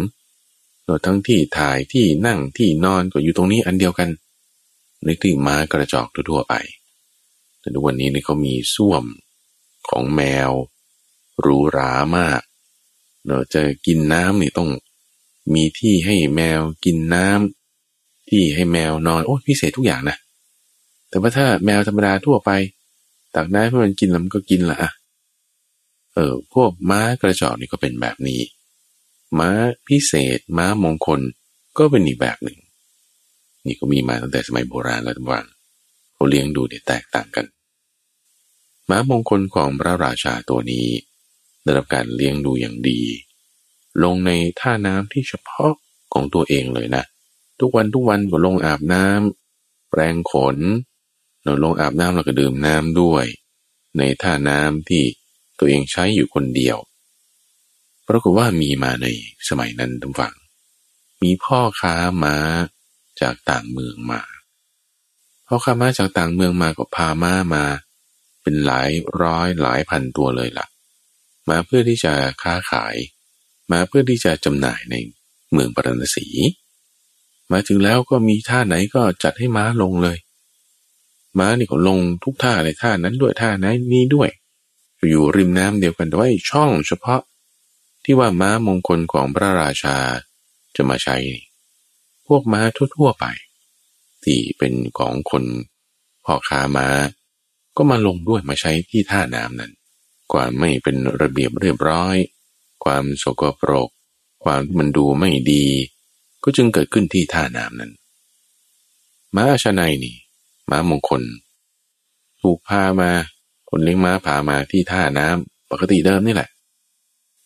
[1.05, 4.09] ทั้งที่ถ่ายที่นั่งที่นอนก็อยู่ตรงนี้อันเดียวกัน
[5.07, 6.53] นึกถึงม้ากระจอกทั่วไป
[7.59, 9.03] แต่ทุกวันนี้นี่เขามีส้วม
[9.89, 10.51] ของแมว
[11.39, 12.41] หรูหรามาก
[13.27, 14.69] เราจะกินน้ำนี่ต้อง
[15.53, 20.17] มีที่ให้แมวกินน้ำที่ให้แมวนอนโอ้พิเศษทุกอย่างนะ
[21.09, 22.49] แต่ว่าถ้าแมวธรรมดาทั่วไป
[23.35, 24.91] ตักน้ำให้มันกินแล้วมันก็กินละอะ
[26.13, 28.41] เออพวกม้ากระจอกนี่ก็เป็นแบบนี้
[29.39, 29.49] ม้า
[29.87, 31.19] พิเศษ ม้ามงคล
[31.77, 32.57] ก็เป็นอีกแบบหนึ่ง
[33.65, 35.45] นี่ก็มีมาตั้งแต่สมัยโบราณแล้วทุกวัน
[36.13, 37.45] เขาเลี้ยงดูเนี่ยแตกต่างกัน
[38.89, 40.87] ม้ามงคลของพระราชาตัวนี้
[41.63, 43.01] ได้รับการเลี้ยงดูอย่างดี
[44.03, 45.71] ลงในท่าน้ำที่เฉพาะ
[46.13, 47.03] ของตัวเองเลยนะ
[47.59, 50.57] ทุกวันทุกวันก็ลงอาบน้ำแปรงขน
[51.43, 53.25] เราลงอาบน้ำเราก็ดื่มน้ำด้วย
[53.97, 55.03] ในท่าน้ำที่
[55.59, 56.77] ตัวเองใช้อยู่คนเดียว
[58.11, 59.07] รากฏว่ามีมาใน
[59.49, 60.33] สมัยนั้นทุกฝั่ง
[61.21, 62.35] มีพ่อค้าม้า
[63.21, 64.21] จากต่างเมืองมา
[65.47, 67.63] พ่อค้าม้าจากต่างเมืองมาก็พาม้ามา
[68.41, 68.89] เป็นหลาย
[69.21, 70.67] ร้อยหลายพันตัวเลยละ่ะ
[71.49, 72.95] มาเพื่อที่จะค้าขาย
[73.71, 74.95] มาเพื่อที่จะจำหน่ายใน
[75.51, 76.27] เมืองปรณสี
[77.51, 80.17] มาถึงแล้วก็มีท่าไหนก็จัดให้ม้าลงเลย
[81.39, 84.29] ม้านี่ก็ลงทุกท่าเลยท่านั้นด้วยท่านั้นนี้ด้วย
[85.09, 87.21] อยู่ริมน้ำเดียวกันแต่ว่าช่องเฉพาะ
[88.03, 89.97] ที่ว่าม้ามงคลของพระราชา
[90.75, 91.17] จะมาใช้
[92.27, 92.61] พวกม้า
[92.97, 93.25] ทั่วๆไป
[94.23, 95.43] ที่เป็นของคน
[96.25, 96.87] พ่อค้าม้า
[97.77, 99.71] ก็มาลงด้วยมาใช้ที่ท่าน้ำนั้น
[100.31, 102.15] ความไม่เป็นระเบียบเรียบร้อย
[102.83, 103.89] ความโสกปรก
[104.43, 105.65] ความมันดูไม่ดี
[106.43, 107.91] ก็จึงเกิดขึ้นที่ท่าน้ำนั้น
[109.35, 110.15] ม้าชนายนี่
[110.69, 111.21] ม้ามงคล
[112.41, 113.11] ถูกพามา
[113.69, 116.49] คนเลี้ยงม้าพามาที่ท่าน้ำปกติเดิมนี่แหละ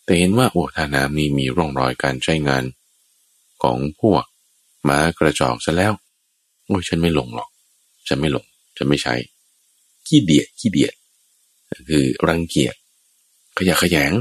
[0.05, 2.63] แต่เห็นว่าโอ้ท่าน้ำนี้มีร่องรอยการใช้งาน
[3.63, 4.23] ของพวก
[4.87, 5.93] ม้ากระจอกซะแล้ว
[6.65, 7.49] โอ้ยฉันไม่ลงหรอก
[8.07, 8.45] ฉันไม่ลง
[8.77, 9.15] ฉันไม่ใช้
[10.07, 10.93] ขี้เดียดขี้เดียด
[11.89, 12.75] คือรังเกียจ
[13.57, 14.11] ขยะขยง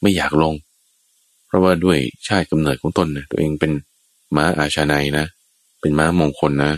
[0.00, 0.54] ไม่อยากลง
[1.46, 3.72] เพราะว่าด้วยชาติกำเนิดของตนนะตัวเองเป็น
[4.36, 5.26] ม้าอาชาไนนะ
[5.80, 6.72] เป็นม้ามงคลนะ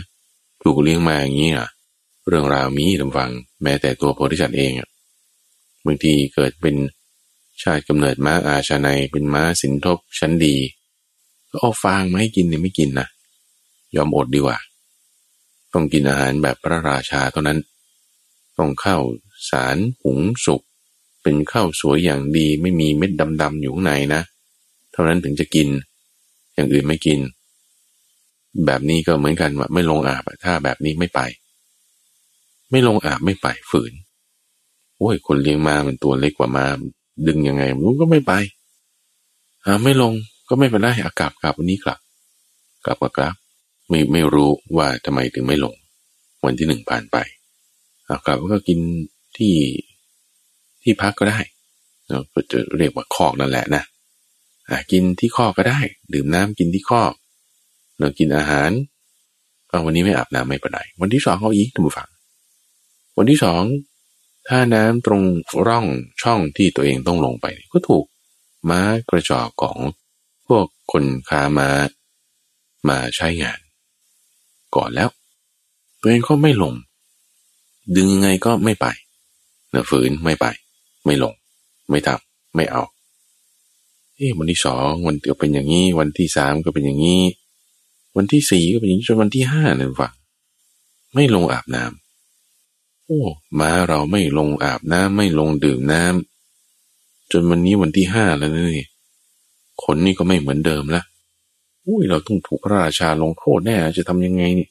[0.63, 1.67] ถูกเลี้ยงมาอย่างนี้อะ
[2.27, 3.29] เรื่องราวมีทำฟัง
[3.63, 4.87] แม้แต่ตัวโพธิสัตว์เองอะ
[5.85, 6.75] บางทีเกิดเป็น
[7.61, 10.55] ชาติกำเนิดม้าอาชาในเป็นม้าสินทบชั้นดี
[11.49, 13.07] ก็เอาฟางมาให้กินเนี่ยไม่กินนะ
[13.95, 14.57] ยอมอดดีกว่า
[15.73, 17.59] ต้องกินอาหารแบบพระราชาเท่านั้น
[18.57, 18.97] ต้องเข้า
[19.49, 20.61] สารหุงสุก
[21.23, 24.21] เป็นข้าวสวยอย่างดีไม่มีเม็ดดำๆอยู่ข้างในนะ
[24.91, 25.67] เท่านั้นถึงจะกิน
[26.53, 27.19] อย่างอื่นไม่กิน
[28.65, 31.19] แบบนี้ก็เหมือนกันว่าไม่ลงอาบถ้าแบบนี้ไม่ไป
[32.71, 33.93] ไม่ลงอาบไม่ไปฝืน
[34.97, 36.65] โอ้ยคนเลี้ยงมามันตัวเล็กกว่ามา
[37.27, 38.33] ดึงยังไงมันก็ไม่ไป
[39.65, 40.13] อ่าไม่ลง
[40.49, 41.99] ก็ไม่เป็นไรอากาศกลับวันนี้กลับ
[42.85, 43.35] กลับก็กลับ
[43.89, 45.75] ไม่ไม่รู้ว่าทำไมถึงไม่ลง
[46.45, 47.17] วันที่หนึ่งผ่านไป
[48.07, 48.79] อากลับก็กิน
[49.37, 49.55] ที่
[50.81, 51.39] ที่พักก็ได้
[52.07, 53.83] เราก็จะเรียกว่าคอกนั่นแหละนะ
[54.91, 55.79] กินที่คอกก็ได้
[56.13, 57.13] ดื่มน้ำกินที่คอก
[57.99, 58.71] เรากินอาหาร
[59.69, 62.09] เอาวันนี้ไม่อาบน้ำไม่เป็นไรวันที่สองเอาอีกท่านผู้ฟัง
[63.17, 63.61] วันที่สอง
[64.47, 65.21] ถ้าน้ำตรง
[65.67, 65.85] ร่อง
[66.21, 68.05] ช่องที่ตัวเองต้องลงไป ก็ถูก
[68.69, 69.77] ม้ากระจอกของ
[70.47, 71.69] พวกคนค้ามา
[72.89, 73.59] มาใช้งาน
[74.75, 75.09] ก่อนแล้ว
[76.01, 76.73] ตัวเองก็ไม่ลง
[77.95, 78.87] ดึงยังไงก็ไม่ไป
[79.69, 80.45] เนื้อฝืนไม่ไป
[81.05, 81.33] ไม่ลง
[81.89, 82.83] ไม่ทำไม่เอา
[84.15, 87.21] เอ้วันที่สองวันเดียวเป็นอย่างนี้ วันที่สามก็เป็นอย่างนี้
[88.17, 90.13] วันที่สี่ก็เป็นอย่างนี้จนวันที่ห้าเนี่ยฟัง
[91.13, 92.06] ไม่ลงอาบน้ำ
[93.07, 93.23] โอ้
[93.59, 98.87] มาเราไม่ลงอาบน้ำไม่ลงดื่มน้ำจนวันนี้วันที่ห้าแล้วนี่
[99.83, 101.01] ขนนี่ก็ไม่เหมือนเดิมละ
[101.85, 104.67] อุ้ยเราต้องถูกพระราชาลงโทษแน่จะทำยังไงนี่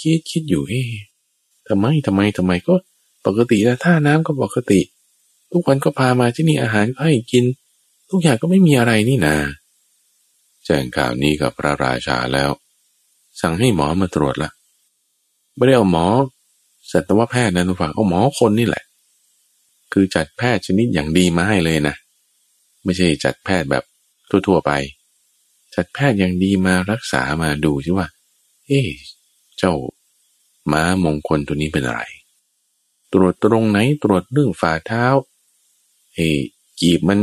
[0.00, 0.82] คิดคิดอยู่เอ๊
[1.68, 2.74] ทำไมทำไมทำไมก็
[3.26, 4.80] ปกติแล้วท่าน้ำก็ปกติ
[5.52, 7.44] ทุกวันก็พามาที่นี่อาหารก็ให้กิน
[8.10, 9.36] ทุกอย่างก็ไม่มีอะไรนี่นา
[10.64, 12.50] แจ้งข่าวนี้กับพระราชาแล้ว
[13.40, 14.50] สั่งให้หมอมาตรวจละ
[15.54, 16.06] ไม่ได้เอาหมอ
[16.92, 18.84] สัตวแพทย์นะทุกฝั่งเอาหมอคนนี่แหละ
[19.92, 21.94] คือจัดแพทย์ชนิดอย่างดีมาให้เลยนะ
[22.84, 23.84] ไม่ใช่จัดแพทย์แบบ
[24.30, 24.72] ทั่วๆไป
[25.74, 28.06] จัดแพทย์อย่างดีมารักษามาดูสิว่า
[28.66, 28.80] เอ๊
[29.58, 29.74] เจ้า
[30.72, 32.02] ม้ามงคลตัวนี้เป็นอะไร
[33.12, 35.04] ตรวจตรงไหนตรวจเรื่องฝ่าเท้า
[36.14, 36.28] เอ๊
[36.80, 37.20] กีบมัน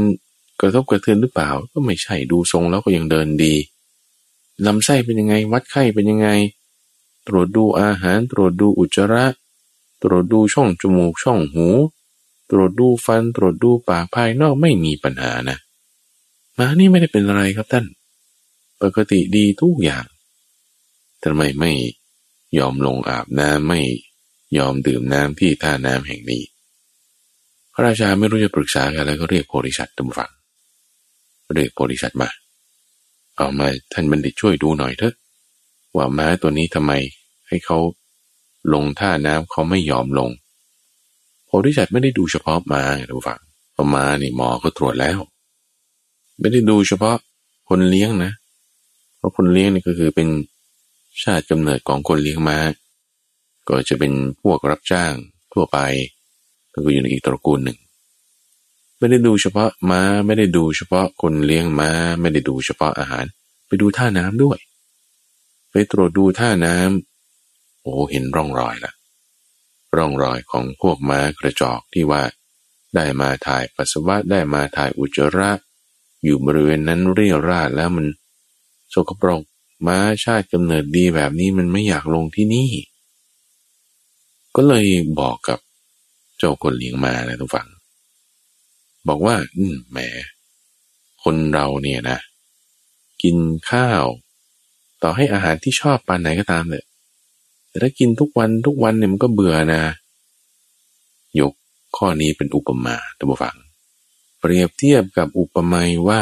[0.59, 3.53] กระทบกระเทือนหรือเปล่า ก็ไม่ใช่ดูทรงแล้วก็ยังเดินดี
[4.65, 6.30] ลำไส้เป็นยังไง วัดไข้เป็นยังไง
[7.28, 9.26] ตรวจดูอาหาร ตรวจดูอุจจาระ
[10.04, 11.68] ตรวจดูช่องจมูกช่องหู
[12.50, 15.58] ตรวจดูฟัน ตรวจดูปากภายนอกไม่มีปัญหานะ
[16.56, 17.86] หมานี่ไม่ได้เป็นอะไรครับท่าน
[18.82, 20.06] ปกติดีทุกอย่าง
[21.24, 21.72] ทำไมไม่
[22.58, 23.82] ยอมลงอาบน้ำไม่
[24.58, 26.43] ยอมดื่มน้ำที่ท่าน้ำแห่งนี้
[27.74, 30.32] พระราชาไม่รู้จะปรึกษากันแล้วก็เรียกโพธิสัตว์ตำฝัง
[31.56, 32.30] เรียกโพธิสัตว์มา
[33.36, 35.14] เอามาท่านบัณฑิตช่วยดูหน่อยเถอะ
[35.95, 36.91] ว่าม้าตัวนี้ทำไม
[37.47, 37.78] ให้เขา
[38.74, 40.30] ลงท่าน้ำเขาไม่ยอมลง
[41.45, 43.41] โพธิสัตว์ไม่ได้ดูเฉพาะม้าทุกฝัง
[43.76, 45.20] พราะม้านี่หมอก็ตรวจแล้ว
[46.39, 47.18] ไม่ได้ดูเฉพาะ
[47.70, 48.32] คนเลี้ยงนะ
[49.18, 50.28] เพราะคนเลี้ยงนี่ก็คือเป็น
[51.24, 52.57] ชาติกำเนิดของคนเลี้ยงม้า
[53.70, 55.14] ก็จะเป็นพวกรับจ้าง
[55.53, 55.78] ทั่วไป
[56.74, 57.78] ก็อยู่ในอีกตระกูลหนึ่ง
[58.97, 61.91] ไม่ได้ดูเฉพาะม้าไม่ได้ดูเฉพาะคนเลี้ยงม้า
[62.22, 63.26] ไม่ได้ดูเฉพาะอาหาร
[63.68, 64.57] ไปดูท่าน้ำด้วย
[65.72, 67.09] ไปตรวจดูท่าน้ำ
[67.82, 68.94] โอ้เห็นร่องรอยละ
[69.98, 72.24] ร่องรอยของพวกม้ากระจอกที่ว่า
[72.96, 75.52] ได้มาถ่ายปัสสาวะได้มาถ่ายอุจจาระ
[76.24, 78.06] อยู่บริเวณนั้นเรียราดแล้วมัน
[78.90, 79.42] โสกปรก
[79.88, 82.70] ม้าชาติกำเนิดดีแบบนี้มันไม่อยากลงที่นี่
[84.56, 84.86] ก็เลย
[85.20, 85.60] บอกกับ
[86.38, 87.68] เจ้าคนเลี้ยงมานะทุกฝัง
[89.08, 89.98] บอกว่า อืมแหม
[91.24, 92.20] คนเราเนี่ยนะ
[93.24, 93.38] กิน
[93.72, 94.04] ข้าว
[95.02, 96.84] ต่อให้อาหารที่ชอบปานไหนก็ตามเลย
[97.70, 99.84] แต่ถ้ากินทุกวันทุกวันเนี่ยมันก็เบื่อนะ
[101.39, 101.53] ยก
[101.97, 103.55] ข้อนี้เป็นอุปมาท่านผู้ฟัง
[104.39, 106.22] เปรียบเทียบกับอุปมาว่า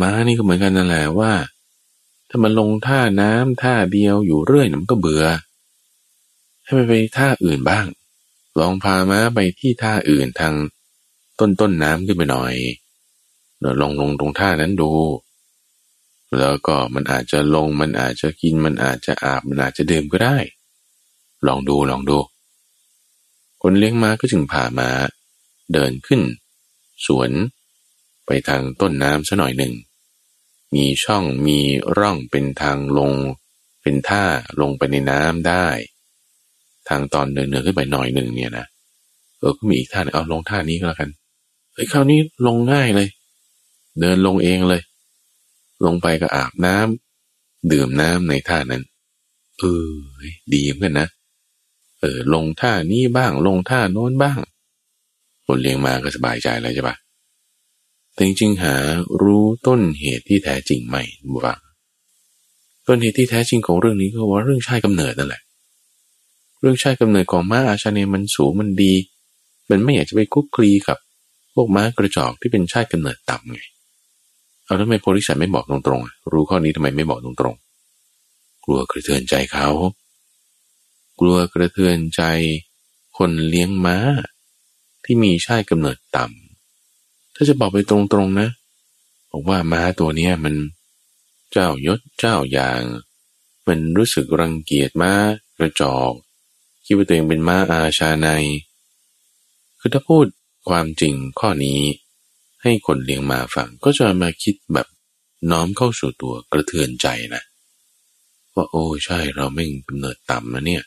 [0.00, 1.32] ม้านี่ก็เหมือนกันนั่นแหละว่า
[2.28, 5.24] ถ้ามันลงท่าน้ำท่าเดียวอยู่เรื่อยมันก็เบื่อ
[6.64, 7.86] ให้มันไปท่าอื่นบ้าง
[8.58, 10.54] ลองพาม้าไปที่ท่าอื่นทาง
[11.38, 12.54] ต้นต้นน้ำขึ้นไปหน่อย
[13.60, 14.90] เดี๋ยวลองลงตรงท่านั้นดู
[16.38, 20.36] แล้วก็มันอาจจะลงมันอาจจะกินมันอาจจะอาบมันอาจจะดื่มก็ได้
[21.46, 22.18] ลองดูลองดู
[23.62, 24.90] คนเลี้ยงม้าก็จึงพามา
[25.72, 26.20] เดินขึ้น
[27.06, 27.30] สวน
[28.26, 29.74] ไปทางต้นน้ำซะหน่อยหนึ่ง
[30.74, 31.58] มีช่องมี
[31.98, 33.12] ร่องเป็นทางลง
[33.82, 34.24] เป็นท่า
[34.60, 35.66] ลงไปในน้ำได้
[36.88, 38.66] ทางตอนเนินๆขึ้นไปหน่อยหนึ่งเนี่ยนะ
[39.38, 41.10] เออก็มีอีกท่าเอาลงท่านี้ก็แล้วกัน
[41.72, 43.08] เฮ้ยคราวนี้ลงง่ายเลย
[44.00, 44.82] เดินลงเองเลย
[45.84, 48.82] ลงไปก็อาบน้ำดื่มน้ำในท่านั้น
[49.58, 49.90] เออ
[50.54, 51.08] ดีเหมือนกันนะ
[52.04, 54.38] เออลงท่านี้บ้าง ลงท่าโน้นบ้าง
[55.46, 56.96] คนเลี้ยงมาก็สบายใจแล้วใช่ปะ
[58.12, 58.74] แต่จริงๆหา
[59.22, 60.96] รู้ต้นเหตุที่แท้จริงไหม
[61.32, 61.58] บูฟัง
[62.86, 65.42] ต้นเหตุที่แท้จริงของเรื่องนี้ก็ว่าเรื่องชาติกำเนิดนั่นแหละ
[66.60, 68.92] เรื่องชาติกำเนิดของม้าอาชาเนมันสูงมันดี
[69.70, 70.98] มันไม่อยากจะไปคุกคลีกับ
[71.54, 73.60] พวกม้ากระจอกที่เป็นชาติกำเนิดต่ำไง
[74.64, 79.68] เอาทำไมโพธิสัตว์ไม่บอกตรงๆ รู้ข้อนี้ทำไมไม่บอกตรงๆ กลัวกระเทือนใจเขา
[81.20, 82.22] กลัวกระเทือนใจ
[83.16, 83.96] คนเลี้ยงม้า
[85.04, 88.48] ที่มีชาติกำเนิดต่ำถ้าจะบอกไปตรงๆนะ
[89.30, 90.54] บอกว่าม้าตัวเนี้ยมัน
[91.52, 92.80] เจ้ายศเจ้าอย่าง
[93.66, 95.12] มันรู้สึกรังเกียจม้า
[95.58, 96.12] กระจอก
[96.84, 98.28] คิดว่าตัวเองเป็นม้าอาชาใน
[99.78, 100.26] คือถ้าพูด
[100.68, 101.80] ความจริงข้อนี้
[102.62, 104.86] ให้คนเลี้ยงมาฟังก็จะมาคิดแบบ
[105.50, 107.42] น้อมเข้าสู่ตัวกระเทือนใจนะ
[108.54, 110.84] ว่าโอ้ใช่เราไม่กำเนิดต่ำนะเนี่ย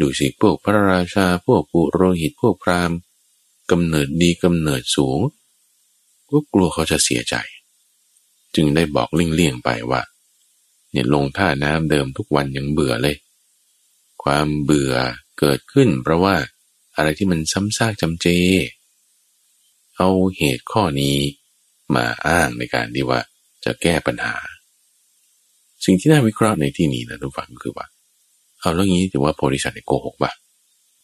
[0.00, 2.98] ดูสิพวกพระราชาพวกปุโรหิตพวกพราหมณ์
[3.70, 5.20] กำเนิดดีกำเนิดสูง
[6.30, 7.34] ก็กลัวเขาจะเสียใจ
[8.54, 10.02] จึงได้บอกเลี่ยงๆไปว่า
[10.90, 13.16] เนี่ยลงท่าน้ำเดิมทุกวันยังเบื่อเลย
[14.22, 14.94] ความเบื่อ
[15.38, 16.36] เกิดขึ้น เพราะว่า
[16.96, 18.26] อะไรที่มันซ้ำซากจำเจ
[19.96, 21.16] เอาเหตุข้อนี้
[21.94, 23.20] มาอ้างในการที่ว่า
[23.64, 24.34] จะแก้ปัญหา
[25.84, 27.86] สิ่งที่น่าวิเคราะห์ในที่นี้นะทุกฝังคือว่า
[28.64, 30.32] เอาเรื่องนี้ถือว่าโพธิสัตว์โกหกปะ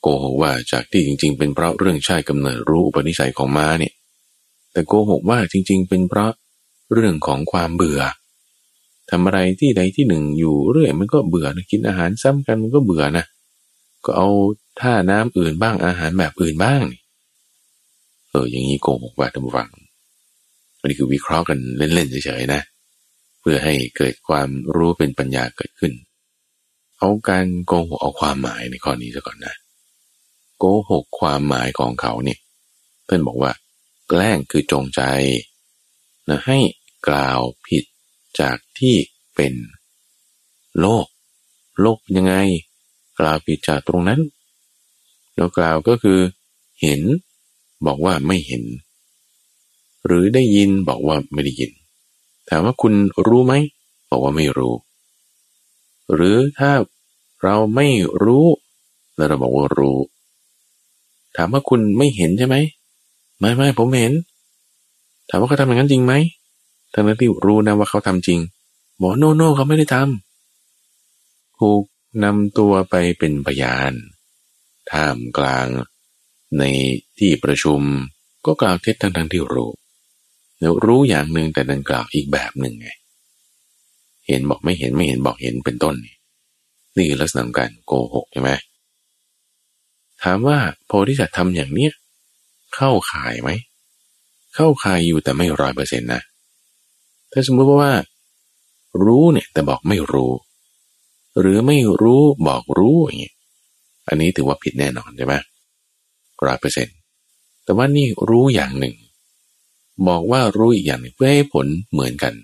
[0.02, 3.94] โกหกว่าจากที่จริง ๆ เป็นเพราะเรื่องชาติกำเนิดรู้อุปนิสัยของม้าเนี่ย
[4.72, 6.32] แต่โกหกว่าจริง ๆ เป็นเพราะ
[6.92, 8.00] เรื่องของความเบื่อ
[9.10, 13.24] ทำอะไรที่ใดที่หนึ่งอยู่เรื่อยมันก็เบื่อนะกินอาหารซ้ำกันมันก็เบื่อนะ
[14.04, 14.28] ก็เอา
[14.80, 16.82] ท่าน้ำอื่นบ้างอาหารแบบอื่นบ้าง
[18.30, 19.68] เอออย่างนี้โกหกว่าท่านผู้ฟัง
[20.78, 22.60] อันนี้คือวิเคราะห์กันเล่นๆเฉยๆนะ
[23.40, 25.92] เพื่อให้เกิดความรู้เป็นปัญญาเกิดขึ้น
[27.00, 29.54] เอาการโกหกเอาความหมายในข้อนี้ซะก่อนนะ
[30.58, 32.38] โกหกความหมายของเขาเนี่ย
[33.04, 33.52] เพื่อนบอกว่า
[34.08, 35.02] แกล้งคือจงใจ
[36.28, 36.58] นะให้
[37.08, 37.84] กล่าวผิด
[38.40, 38.96] จากที่
[39.34, 39.54] เป็น
[40.80, 41.06] โลก
[41.80, 42.34] โลกยังไง
[43.18, 44.20] กล่าวผิดจากตรงนั้น
[45.34, 46.20] แล้วกล่าวก็คือ
[46.80, 47.00] เห็น
[47.86, 48.62] บอกว่าไม่เห็น
[50.06, 51.70] หรือได้ยินบอกว่าไม่ได้ยิน
[52.48, 52.94] ถามว่าคุณ
[53.26, 53.54] รู้ไหม
[54.10, 54.74] บอกว่าไม่รู้
[56.14, 56.72] หรือถ้า
[57.42, 57.86] เราไม่
[58.24, 58.46] รู้
[59.16, 59.98] แล้วเราบอกว่ารู้
[61.36, 62.56] ถามว่าคุณไม่เห็นใช่ไหม
[63.38, 64.12] ไม่ไม่ผมเห็น
[65.28, 66.14] ถามว่าเขาทำอย่างนั้นจริงไหม
[66.92, 68.40] ทั้งนั้นที่รู้นะว่าเขาทำจริง
[69.00, 71.82] บอกโนโนเขาไม่ได้ทำถูก
[72.24, 73.92] นำตัวไปเป็นพยาน
[74.90, 75.66] ท่ามกลาง
[76.58, 76.64] ใน
[77.18, 77.80] ที่ประชุม
[78.46, 79.70] ก็กล่าวเท็จทั้งทั้งที่รู้
[80.58, 82.88] เดี๋ยวรู้อย่างหนึ่งแต่ดันกล่าวอีกแบบหนึ่งไง
[84.30, 85.96] เห็นบอกไม่เห็นไม่เห็นบอกเห็นเป็นต้น
[86.96, 88.50] นี่คือลักษณะการโกหกใช่ไหม
[90.22, 91.92] ถามว่าโพธิสัตว์ทำอย่างเนี้ย
[92.74, 93.50] เข้าข่ายไหม
[94.54, 96.22] เข้าข่ายอยู่แต่ไม่ร้อยเปอร์เซ็นต์นะ
[97.32, 97.92] ถ้าสมมติว่า
[99.04, 100.32] รู้เนี่ยแต่บอกไม่รู้
[101.40, 103.34] หรือไม่รู้บอกรู้อย่างเงี้ย
[104.08, 105.34] อันนี้ถือว่าผิดแน่นอนใช่ไหม
[106.46, 106.96] ร้อยเปอร์เซ็นต์
[107.64, 108.94] แต่ว่านี่รู้อย่างหนึ่ง
[110.08, 112.34] บอกว่ารู้อีกอย่างหนึ่งเพื่อให้ผลเหมือนกัน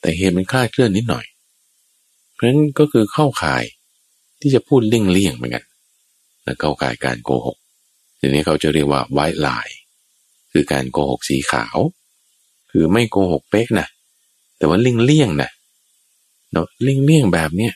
[0.00, 1.26] แต่เหตุมันคลาดเคลื่อนนิดหน่อย
[2.32, 3.64] เพราะฉะนั้นก็คือเข้าข่าย
[4.40, 5.64] ที่จะพูดเลี่ยงเลี่ยงเหมือนกัน
[6.44, 7.56] และเข้าข่ายการโกหก
[8.18, 9.76] ทีนี้เขาจะเรียกว่าไวท์ไลน์
[10.52, 11.76] คือการโกหกสีขาว
[12.70, 13.88] คือไม่โกหกเป๊กนะ
[14.56, 15.50] แต่ว่าเลี่ยงเลี่ยงนะ
[16.52, 17.72] เนาะเลี่ยงเลี่ยงแบบเนี้ย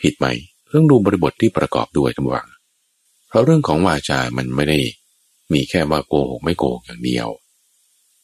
[0.00, 0.26] ผิดไหม
[0.72, 2.46] ต้องดูบริบทที่ประกอบด้วยทั้งวัง
[3.28, 4.78] เพราะเรื่องของวาจา มันไม่ได้
[5.52, 7.28] มีแค่ว่าโกหกไม่โกหกอย่างเดียว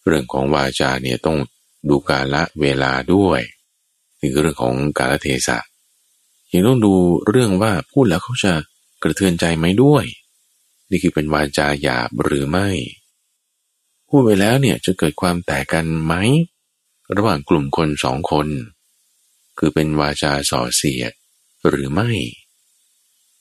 [0.07, 1.39] เรื่องของวาจาเนี่ยต้อง
[1.89, 3.41] ดูกาละเวลาด้วย
[4.21, 5.59] นี่คือเรื่องของกาลเทศะ
[6.53, 6.95] ยังต้องดู
[7.29, 8.53] เรื่องว่าพูดแล้วเขาจะ
[9.03, 10.05] กระเทือนใจไหมด้วย
[10.91, 12.69] นี่คือเป็นวาจาหยาบหรือไม่
[14.09, 16.15] พูดไปแล้วเนี่ยจะเกิดความแตกกันไหม
[17.17, 18.49] ระหว่างกลุ่มคนสองคน
[19.59, 21.13] คือเป็นวาจาส่อเสียด
[21.69, 22.11] หรือไม่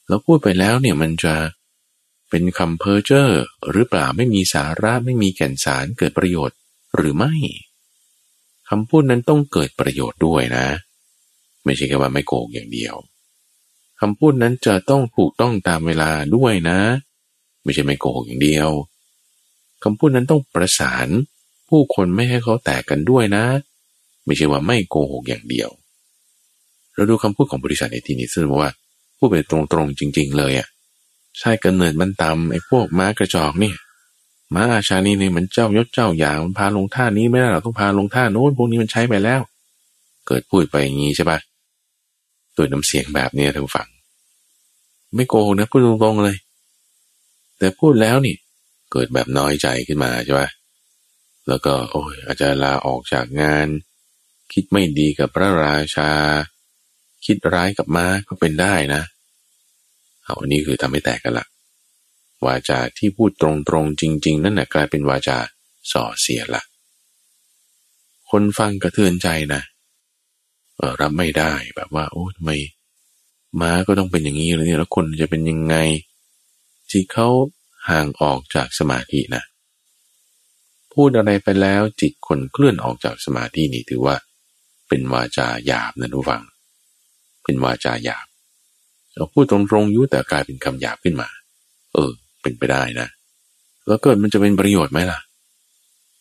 [0.07, 1.35] แล้วพูดไปแล้วเนี่ยมันจะ
[2.29, 3.27] เป็นคำเพ้อเจ้อ
[3.71, 6.57] หรือเปล่าไม่มีสาระไม่มีแก่นสารเกิดประโยชน์
[6.95, 7.33] หรือไม่
[8.69, 10.65] คำพูดนั้นต้องเกิดประโยชน์ด้วยนะ
[11.63, 12.95] ไม่ใช่แค่ว่าไม่โกงอย่างเดียว
[14.01, 16.79] คำพูดนั้นจะต้องถูกต้องตามเวลาด้วยนะ
[17.63, 18.69] ไม่ใช่ไม่โกหกอย่างเดียว
[19.83, 21.07] คำพูดนั้นต้องประสาน
[21.69, 23.45] ผู้คนไม่ให้เขาแตกกันด้วยนะ
[24.25, 25.69] ไม่ใช่ว่าไม่โกหกอย่างเดียว
[26.95, 28.71] เราดูคำพูดของบริษัทในที่นี้ซึ่งบอกว่า
[29.17, 30.67] พูดไปตรงๆจริง ๆ เลยอะ
[31.39, 33.71] ใช่กันเนิดมันตำไอ้พวกม้ากระจอกนี่
[34.53, 39.41] มาอาชานี่เนี่ยมันเจ้ายศเจ้าอย่างมันพาลงท่านี้ไม่ได้เราต้องพาลงท่าโน้นพวกนี้มันใช้ไปแล้ว
[40.27, 41.39] เกิดพูดไปอย่างนี้ใช่ปะ
[42.55, 43.87] ตัวน้ำเสียงแบบนี้ท่านฟัง
[45.15, 46.37] ไม่โกหกนะพูดตรงๆเลย
[47.57, 48.35] แต่พูดแล้วนี่
[48.91, 50.49] เกิดแบบน้อยใจขึ้นมาใช่ปะ
[51.47, 53.67] แล้วก็ โอ้ยอาจจะลาออกจากงาน
[54.53, 56.11] คิดไม่ดีกับพระราชา
[57.25, 59.01] คิดร้ายกับม้าก็เป็นได้นะ
[60.23, 61.45] เอาอันนี้คือทำให้แตกกันละ
[62.45, 63.43] วาจาที่พูดต
[63.73, 65.37] รงๆจริง ๆ นั่นแหละกลายเป็นวาจา
[65.91, 66.63] ส่อเสียละ
[68.29, 69.61] คนฟังกระเทือนใจนะ
[70.75, 72.51] เออรับไม่ได้แบบว่า โอ้ทำไม
[73.61, 75.75] ม้าก็ต้องเป็นอย่างนี้เลยเนี่ยแล้วคนจะเป็นยังไง
[76.91, 77.27] ที่เขา
[77.89, 79.43] ห่างออกจากสมาธินะ
[80.93, 84.15] พูดอะไรไปแล้วจิตคนเคลื่อนออกจากสมาธินี่ถือว่า
[84.87, 86.43] เป็นวาจาหยาบนะทุกฟัง
[87.43, 88.27] เป็นวาจาหยาบ
[89.15, 91.29] เราพูดตรงๆยุ่แต่กลายเป็นคำหยาบขึ้นมา
[91.93, 92.11] เออ
[92.45, 93.07] เป็นไปได้นะ
[93.87, 95.19] แล้วเกิดมันจะเป็นประโยชน์ไหมล่ะ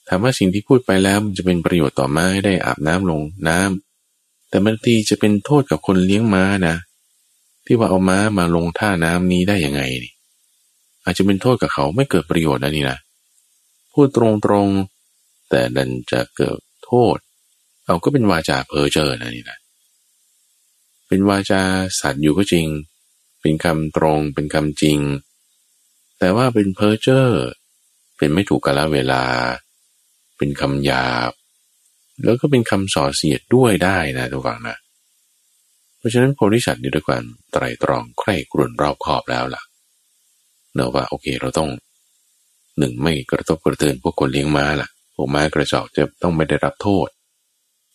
[0.09, 6.77] ถามว่าสิ่งที่พูดไปแล้วมันจะเป็นประโยชน์ต่อม้าให้ได้อาบน้ำลงน้ำแต่บางทีจะเป็นโทษกับคนเลี้ยงม้านะ
[7.67, 10.13] ที่ว่าเอาม้ามาลงท่าน้ำนี้ได้ยังไงนี่
[11.05, 12.99] อาจจะเป็นโทษกับเขาไม่เกิดประโยชน์นะนี่นะ
[13.93, 14.19] พูดต
[14.53, 17.17] รงๆแต่ดันจะเกิดโทษ
[17.85, 19.59] เอาก็เป็นวาจาเพ้อเจ้อนะนี่นะ
[21.09, 21.63] เป็นวาจา
[22.01, 22.67] สัตว์อยู่ก็จริง
[23.41, 24.99] เป็นคำตรงเป็นคำจริง
[26.25, 27.25] แต่ว่าเป็นเพ้อเจ้อ
[28.19, 29.25] เป็นไม่ถูกกาลเวลา
[30.37, 31.33] เป็นคำหยาบ
[32.25, 34.77] แล้วก็เป็นคำส่อเสียดด้วยได้นะทุกฝังนะ
[35.99, 39.63] เพราะฉะนั้นโพธิสัตว์นี่ด้วยการไตรตรองใคร่กรุ่นรอบขอบแล้วล่ะ
[40.75, 41.71] เนอะว่าโอเคเราต้อง
[42.79, 47.09] หนึ่งไม่กระทบกระเทือนพวกคนเลี้ยงม้าล่ะ พวกม้ากระจอกจะต้องไม่ได้รับโทษ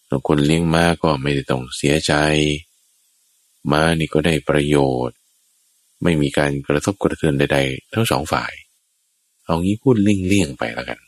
[0.08, 2.14] แล้วคนเลี้ยงม้าก็ไม่ได้ต้องเสียใจ
[3.72, 4.78] ม้านี่ก็ได้ประโย
[5.08, 5.19] ชน์
[6.04, 8.52] ไม่มีการกระทบกระเทือนใด ๆ ทั้งสองฝ่าย
[9.46, 11.00] เอางี้พูดเลี่ยงๆไปแล้วกัน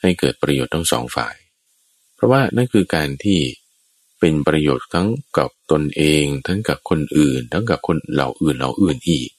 [0.00, 1.34] ให้เกิดประโยชน์ทั้งสองฝ่าย
[2.14, 3.38] เพราะว่านั่นคือการที่
[4.20, 9.30] เป็นประโยชน์ทั้งกับตนเอง ทั้งกับคนอื่น ทั้งกับคนเหล่าอื่นเหล่าอื่นอีก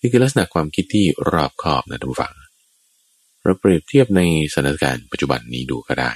[0.00, 2.34] นี่คือลักษณะความคิดที่รอบคอบนะท่านผู้ฟัง
[3.42, 6.12] เราเปรียบเทียบในสถานการณ์ปัจจุบันนี้ดูก็ได้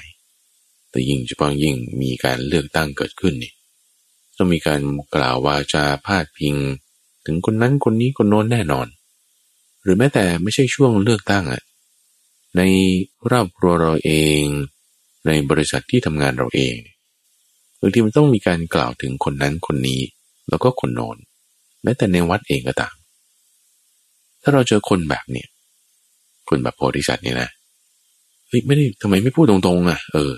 [0.91, 3.53] แต่ยิ่งเฉพาะยิ่งมีการเลือกตั้งเกิดขึ้นนี่
[4.37, 4.81] ต้องมีการ
[5.15, 6.55] กล่าววาจาพาดพิง
[7.27, 8.87] ถึงคนนั้นคนนี้คนโน้นแน่นอน
[9.83, 11.63] หรือแม้แต่ไม่ใช่ช่วงเลือกตั้งอะ
[12.57, 12.63] ใน
[13.25, 14.43] ครอบครัวเราเอง
[15.27, 16.77] ในบริษัทที่ทำงานเราเอง
[17.81, 20.01] บางทีมันต้องมีการกล่าวถึงคนนั้นคนนี้
[20.49, 21.17] แล้วก็คนโน้น
[21.83, 22.95] แม้แต่ในวัดเองก็ตาม
[24.43, 25.49] ถ้าเราเจอคนแบบเนี้ย
[26.49, 27.51] คนแบบโพธิสัตว์เนี่ยนะ
[28.49, 30.33] เฮ้ยไม่ได้ทำไมไม่พูดตรงๆอะ เออ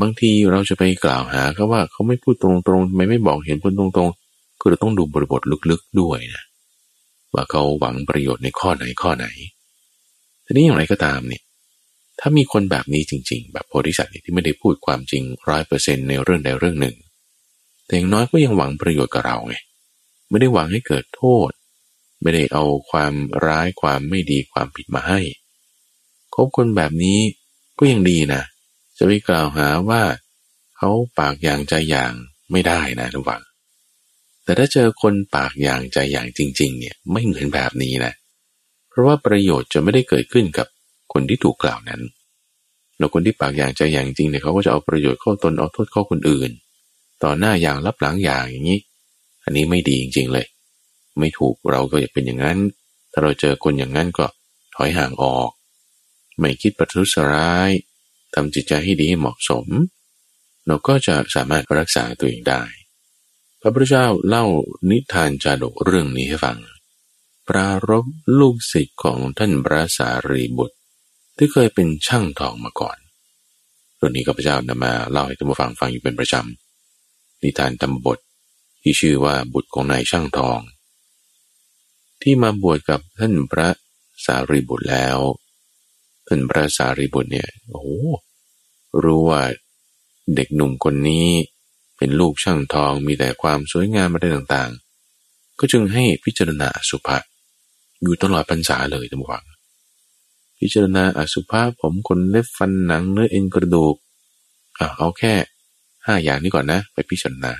[0.00, 4.19] บางทีเราจะไปกล่าวหาเขาว่าเขาไม่พูดตรงๆทำไมไม่บอกเห็นผลตรงๆ
[4.60, 6.42] คือเราต้องดูบริบทลึกๆด้วยนะ
[7.32, 9.26] ว่าเขาหวังประโยชน์ในข้อไหนข้อไหน
[10.44, 11.42] ทีนี้อย่างไรก็ตามเนี่ย
[12.20, 16.96] ถ้ามีคนแบบนี้จริง ๆ แบบโพธิสัตว์ที่ไม่ได้พูดความจริงร้อยเปอร์เซ็นในเรื่องใดเรื่องหนึ่ง
[17.86, 19.54] แต่อย่างน้อยก็ยังหวังประโยชน์กับเราไง
[20.28, 21.50] ไม่ได้หวังให้เกิดโทษ
[22.22, 23.12] ไม่ได้เอาความ
[23.46, 25.20] ร้ายความไม่ดีความผิดมาให้
[26.34, 27.18] คบคนแบบนี้
[27.78, 28.42] ก็ยังดีนะ
[28.98, 30.02] จะไปกล่าวหาว่า
[30.76, 32.12] เขาปากอย่างใจอย่าง
[32.50, 33.42] ไม่ได้นะทุกฝัง
[34.50, 38.12] แต่ถ้าเจอคนปากอย่างใจอย่างจริง ๆ เนี่ยไม่เหมือนแบบนี้นะ
[38.88, 40.66] เพราะว่าประโยชน์จะไม่ได้เกิดขึ้นกับ
[41.12, 42.02] คนที่ถูกกล่าวนั้น
[42.98, 46.50] แล้วคนที่ปากอย่างใจอย่างจริงเนี่ยเขาก็จะเอาประโยชน์เข้าตนเอาโทษเข้าคนอื่น
[47.22, 48.80] ต่อหน้าอย่างรับหลังอย่างอย่างนี้
[49.44, 50.46] อันนี้ไม่ดีจริง ๆ เลย
[51.18, 52.58] ไม่ถูกเราก็อย่าเป็นอย่างนั้น
[53.12, 54.26] ถ้าเราเจอคนอย่างนั้นก็
[54.74, 55.50] ถอยห่างออก
[56.38, 57.70] ไม่คิดประทุษร้าย
[58.34, 59.66] ทำจิตใจให้ดีให้เหมาะสม
[60.66, 62.62] เราก็จะสามารถรักษาตัวเองได้
[63.60, 64.46] พระพุทธเจ้าเล่า
[64.90, 66.58] นิทานจาดกเรื่องนี้ให้ฟัง
[67.48, 68.06] ปรารบ
[68.38, 70.76] ลูกศิษย์ของท่านพระสารีบุตร
[71.36, 72.98] ที่เคยเป็นช่างทองมาก่อน
[73.96, 78.18] เรื่องนี้ข้าพเจ้านำมาเล่าให้ท่านผู้ฟังฟังอยู่เป็นประจำ นิทานตำบท
[78.82, 80.60] ที่ชื่อว่าบุตรของนายช่างทอง
[82.22, 83.68] ที่มาบวชกับท่านพระ
[84.24, 85.18] สารีบุตรแล้ว
[86.28, 87.84] ท่านพระสารีบุตรเนี่ยโอ้
[89.02, 89.42] รู้ว่า
[90.34, 91.28] เด็กหนุ่มคนนี้
[92.02, 97.22] เป็นลูกช่างทองมีแต่ความสวยงามอะไรต่างๆ ก็จึงให้พิจารณาสุภาพ
[98.02, 99.44] อยู่ตลอดพรรษาเลยทั้งวัน
[100.58, 103.94] พิจารณาอสุภาพผมขนเล็บฟันหนังเนื้อเอ็นกระดูก
[104.78, 105.34] อ่เอาแค่
[106.06, 107.52] ห้าอย่างนี้ก่อนนะ ไปพิจารณา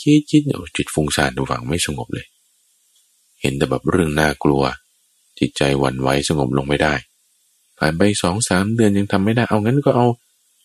[0.00, 0.42] คิดจิต
[0.76, 2.26] จิตฟุ้งซ่านทุกฝังไม่สงบเลย
[3.40, 4.62] เห็นแต่แบบเรื่องน่ากลัว
[5.38, 6.94] จิตใจหวั่นไหวสงบลงไม่ได้
[7.78, 10.06] ผ่านไปสองสามเดือนยังทำไม่ได้เอางั้นก็เอา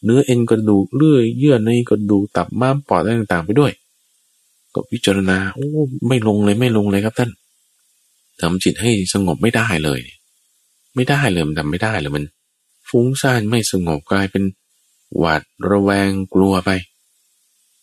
[0.04, 3.72] เนื้อเอ็นกระดูกเลื่อยเยื่อในกระดูกตับม้ามปอดอะไรต่างๆ ไปด้วย
[4.74, 5.68] ก็พิจารณาโอ้
[6.08, 7.32] ไม่ลงเลยไม่ลงเลยครับท่าน
[8.42, 10.00] ทำจิตให้สงบไม่ได้เลย
[10.96, 12.26] ไม่ได้เลยมันทำไม่ได้เลยมัน
[12.90, 14.44] ฟุ้งซ่านไม่สงบกลายเป็น
[15.18, 16.70] หวาดระแวงกลัวไป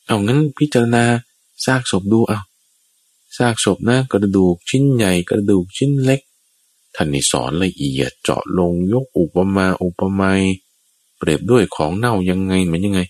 [0.06, 1.04] เอางั้นพิจารณา
[1.64, 2.40] ซากศพดูเอา
[3.36, 6.20] ซากศพนะกระดูกชิ้นใหญ่กระดูกชิ้นเล็ก
[6.94, 10.42] ท่านนี่สอนละเอียดเจาะลงยกอุปมาอุปไมย
[11.18, 13.00] เปรียบด้วยของเน่ายังไงเหมือนยังไง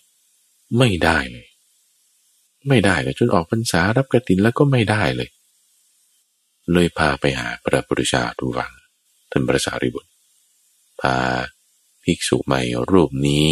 [0.79, 1.47] ไม่ได้เลย
[2.69, 5.31] ไม่ได้เลยจนออกพรรษารับกระตินแล้วก็ไม่ได้เลย
[6.73, 8.73] เลยพาไปหาพระพุทธเจ้าทุวัง
[9.31, 10.11] ท่านพระสารีบุตร
[11.01, 11.17] พา
[12.03, 13.49] ภิกษุใหม่รูปนี้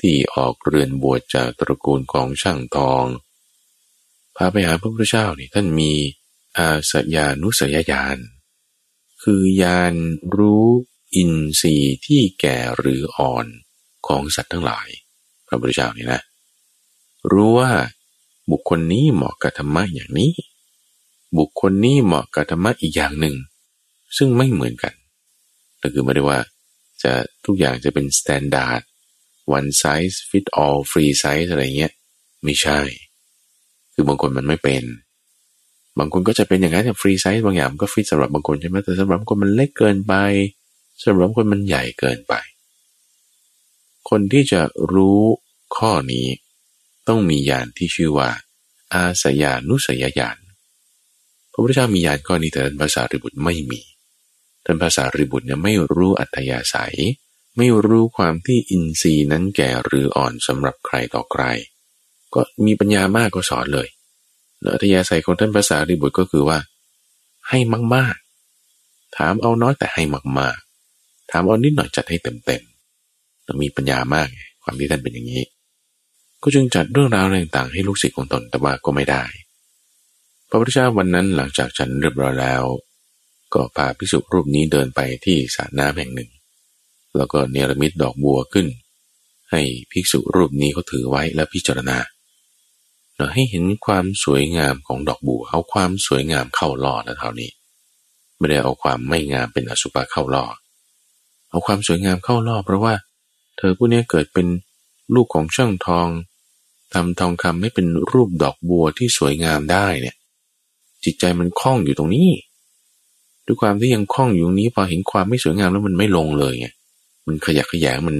[0.00, 3.04] ที่ออกเรือนบวชจากตระกูลของช่างทอง
[4.36, 5.92] พาไปหาพระพุทธเจ้านี่ท่านมี
[6.58, 8.18] อาสยานุสยญาณ
[9.22, 9.94] คือยาน
[10.36, 10.68] รู้
[11.14, 13.46] อินทรีย์ที่แก่หรืออ่อน
[14.06, 14.88] ของสัตว์ทั้งหลาย
[15.46, 16.22] พระพุทธเจ้านี่นะ
[17.32, 17.70] รู้ว่า
[18.50, 20.32] บุคคลนี้เหมาะกับธรรมะอย่างนี้
[21.38, 23.36] บุคคลนี้เหมาะกับธรรมะอีกอย่างหนึ่ง
[24.16, 24.94] ซึ่งไม่เหมือนกัน
[25.82, 26.38] ก็คือไม่ได้ว่า
[27.02, 27.12] จะ
[27.44, 28.82] ทุกอย่างจะเป็น standard
[29.56, 31.92] one size fit all free size อะไรเงี้ย
[32.44, 32.80] ไม่ใช่
[33.94, 34.84] คือบางคนมันไม่เป็น
[35.98, 40.14] บางคนก็จะเป็นอย่างนั้นฟรีไซส์บางอย่างก็ฟิตสำหรับบางคนใช่ไหมแต่สำหรับบางคนมันเล็กเกินไป
[41.00, 42.34] สำหรับบางคนมันใหญ่เกินไป
[44.08, 44.60] คนที่จะ
[44.92, 45.20] รู้
[45.76, 46.26] ข้อนี้
[47.08, 48.30] ต้องมีญาณที่ชื่อว่า
[48.94, 50.38] อาสยานุสยญาณ
[51.50, 53.80] พระพุทธเจ้ามีญาณข้อนี้แต่ท่านภาษาริบุตรไม่มี
[54.64, 56.96] ท่านภาษาริบุตรเนี่ยไม่รู้อัตยาศัย
[57.56, 61.44] ไม่รู้ความที่อินทรีย์นั้นแก่หรืออ่อนสำหรับใครต่อใคร
[62.34, 63.88] ก็มีปัญญามากก็สอนเลย
[64.60, 66.58] เนื้อทยาศัยของท่านภาษาริบุตรก็คือว่า
[67.48, 67.58] ให้
[67.94, 70.02] มากๆ ถามเอาน้อยแต่ให้
[70.38, 70.71] มากๆ
[71.30, 72.62] ถามเอานิดหน่อยจัดให้เต็ม
[73.62, 74.28] มีปัญญามาก
[74.62, 75.42] ความที่ท่านเป็นอย่างนี้
[76.42, 79.24] ก็จึงจัดเรื่องราวต่างๆ ให้ลูกศิษย์ของตนแต่ว่าก็ไม่ได้
[80.48, 82.62] พระพุทธเจ้าวันนั้นหลังจากฉันเรียบร้อยแล้ว
[83.54, 86.30] ก็พาภิกษุรูปนี้เดินไปที่สระน้ำแห่งหนึ่ง
[87.16, 88.66] แล้วก็เนรมิตดอกบัวขึ้น
[89.50, 91.98] ให้ภิกษุรูปนี้เขาถือไว้และพิจารณา
[93.16, 97.50] เราให้เห็นความสวยงามของดอกบัวเอาความสวยงามเข้าล่อนะเท่านี้
[98.38, 100.44] ไม่ได้เอาความไม่งามเป็นอสุภะเข้าล่อ
[101.52, 102.94] เอาความสวยงามเข้าล่อเพราะว่า
[103.58, 104.46] เธอผู้นี้เกิดเป็น
[105.14, 106.08] ลูกของช่างทอง
[106.94, 110.16] ทำทองคำให้เป็นรูปดอกบัวที่สวยงามได้เนี่ย
[111.04, 112.30] จิตใจมันคล้องอยู่ตรงนี้
[113.46, 116.66] ด้วยความที่ยังคล้องอยู่นี้พอเห็นความไม่สวยงามแล้วมันไม่ลงเลยไง
[117.26, 118.16] มันขยักขยงมัน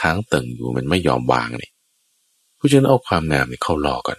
[0.00, 1.72] ค้างตึงอยู่มันไม่ยอมวางเนี่ย
[2.58, 4.18] ผู้ชนเอาความงามเนี่ยเข้าล่อก่อน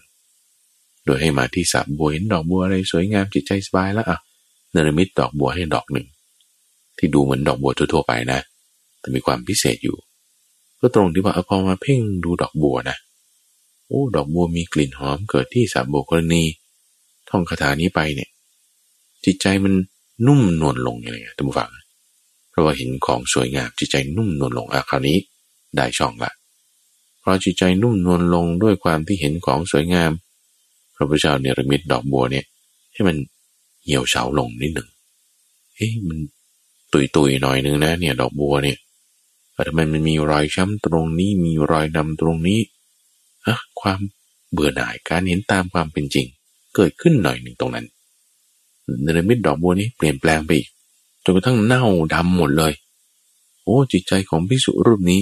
[1.05, 4.18] โดยให้มาที่สับบัวเห็นดอกบัวอะไรสวยงามจิตใจสบายแล้วอะ
[4.72, 6.07] เนรมิตดอกบัวให้ดอกหนึ่ง
[6.97, 8.39] ที่ดูเหมือนดอกบัวทั่วๆไปนะ
[9.05, 9.97] แต่มีความพิเศษอยู่
[10.79, 12.97] ก็ตรงที่ว่าพอมาเพ่งดูดอกบัวนะ
[13.87, 16.43] โอ้ดอกบัวมีกลิ่นหอมเกิดที่สับบัวกรณี
[17.29, 18.29] ท่องคาถานี้ไปเนี่ย
[19.25, 19.73] จิตใจมัน
[20.27, 21.69] นุ่มนวลลงอย่างไรท่านผู้ฟัง
[22.49, 25.17] เพราะว่าเห็นของสวยงามจิตใจนุ่มนวลลงอะคราวนี้
[25.75, 26.31] ได้ช่องละ
[27.19, 30.11] เพราะจิตใจนุ่มนวลลงด้วยความที่เห็นของสวยงาม
[30.95, 32.45] พระพุทธเจ้าเนรมิตดอกบัวเนี่ย
[32.93, 33.17] ให้มัน
[33.83, 34.89] เหี่ยวเฉาลงนิดหนึ่ง
[35.75, 36.17] เฮ้ยมัน
[36.91, 38.77] ตุยตุยหน่อยนึงนะเนี่ย ดอกบัวเนี่ย
[39.67, 42.59] ทำไมมันมีรอยช้ำตรงนี้มีรอยดำตรงนี้
[43.47, 43.99] อะความ
[44.51, 46.27] เบื่อหน่ายการเห็นตามความเป็นจริง
[46.75, 47.85] เกิดขึ้นหน่อยหนึ่งตรงนั้น
[49.01, 50.69] เนรมิตดอกบัวนี้เปลี่ยนแปลงไปอีก
[51.23, 51.83] จนกระทั่งเน่า
[52.13, 52.73] ดำหมดเลย
[53.63, 55.21] โอ้จิตใจของพิสุรูปนี้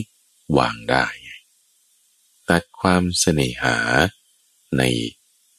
[0.58, 1.06] วางได้
[2.50, 3.76] ตัดความเสน่หา
[4.78, 4.82] ใน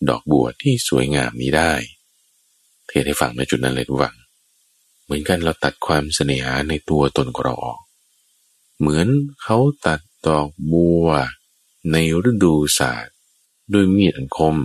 [0.09, 1.73] ดอกบัวที่สวยงามนี้ได้
[2.89, 4.17] เทศให้ฟังในจุดนั้นเลยทุกฝัง
[5.05, 7.81] เหมือนกันเราตัดความเสน่หาในตัวตนของเราออก
[8.79, 9.09] เหมือน
[9.43, 11.09] เขาตัดดอกบัว
[11.93, 11.97] ใน
[12.31, 13.15] ฤดูศาสตร์
[13.73, 14.57] ด้วยมีดอันคม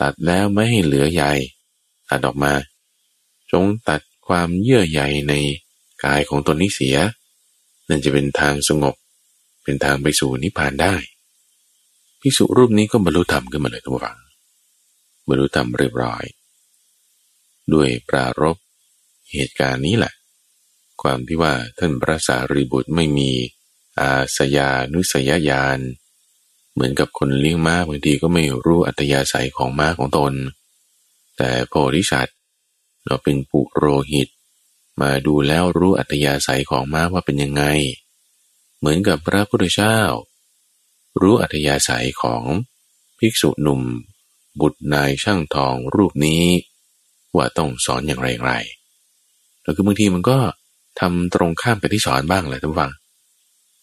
[0.00, 1.24] ตัดแล้วไม่ให้เหลือใย
[2.08, 2.52] ตัดออกมา
[3.52, 5.34] จงตัดความเยื่อใยใน
[6.04, 6.96] กายของตนนี้เสีย
[7.88, 8.94] นั่นจะเป็นทางสงบ
[9.62, 10.94] เป็นทางไปสู่นิพพานได้
[12.20, 14.18] พิสุรูปนี้ก็บรรลุธรรมขึ้นมาเลยทุกฝัง
[15.28, 16.24] บรรลุธรรมเรียบร้อย
[17.72, 18.56] ด้วยปรารบ
[19.32, 20.12] เหตุการณ์นี้แหละ
[21.04, 23.30] ความที่ว่าท่านพระสารีบุตรไม่มี
[24.00, 25.78] อาสยานุสยญาณ
[26.72, 30.32] เหมือนกับคนเลี้ยงม้าบางทีก็ไม่รู้อัตยาศัยของม้าของตน
[31.36, 32.36] แต่โพธิสัตว์
[33.04, 34.28] เราเป็นปุโรหิต
[35.00, 37.62] มาดูแล้วรู้อัตยาศัยของม้าว่าเป็นยังไง
[38.78, 39.98] เหมือนกับพระพุทธเจ้า
[41.20, 42.42] รู้อัตยาศัยของ
[43.18, 43.82] ภิกษุหนุ่ม
[44.60, 46.44] บุตรนายช่างทองรูปนี้
[47.36, 48.54] ว่าต้องสอนอย่างไรอย่างไร
[49.62, 50.38] แล้วคือบางทีมันก็
[51.00, 52.90] ทำตรงข้ามไปที่สอนบ้างแหละท่านฟัง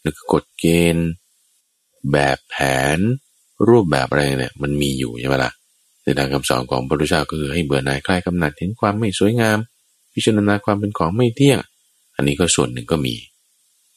[0.03, 1.07] นึกกฎเกณฑ์
[2.11, 2.55] แบบแผ
[2.95, 2.97] น
[3.69, 5.51] รูปแบบอะไรเนี่ยมันมีอยู่ใช่ไหมละ่ะ
[6.03, 9.57] ในทางคำสอนของพระพุทธเจ้าก็คือให้เบื่อหน่ายคลายกำหนัดเห็นความไม่สวยงาม
[10.13, 11.59] พิจารณาความเป็นของไม่เที่ยง
[12.15, 13.15] อันนี้ก็ส่วนหนึ่งก็มี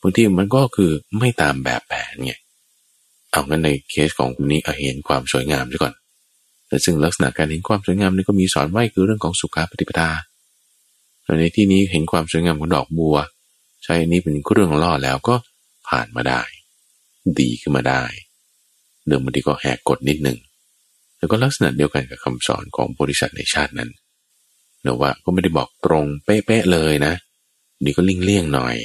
[0.00, 2.34] บางทีมันก็คือไม่ตามแบบแผนไง
[3.30, 5.94] เอางั้นในเคสของคุณนี้เห็นความสวยงามซะก่อน
[6.68, 10.08] แต่ซึ่งลักษณะการเห็นความสวยงามนี่ก็มีสอนไว้คือเรื่องของสุขาปฏิปทา
[11.38, 13.16] ในที่นี้เห็นความสวยงามของดอกบัว
[13.82, 15.34] ใช้อันนี้เป็นเครื่องล่อแล้วก็
[15.88, 16.42] ผ่านมาได้
[17.40, 18.02] ดีขึ้นมาได้
[19.06, 20.38] เดิมบางทีก็แหกกฎนิดหนึ่ง
[21.18, 23.90] แล้วก็ลักษณะเดียวกันกับคำสอนของบริษัทในชาตินั้น
[24.82, 27.14] เนื่อว่าก็ไม่ได้บอกตรงเป๊ะๆเลยนะ
[27.84, 28.76] นี่ก็ลิงเลี่ยงหน่อย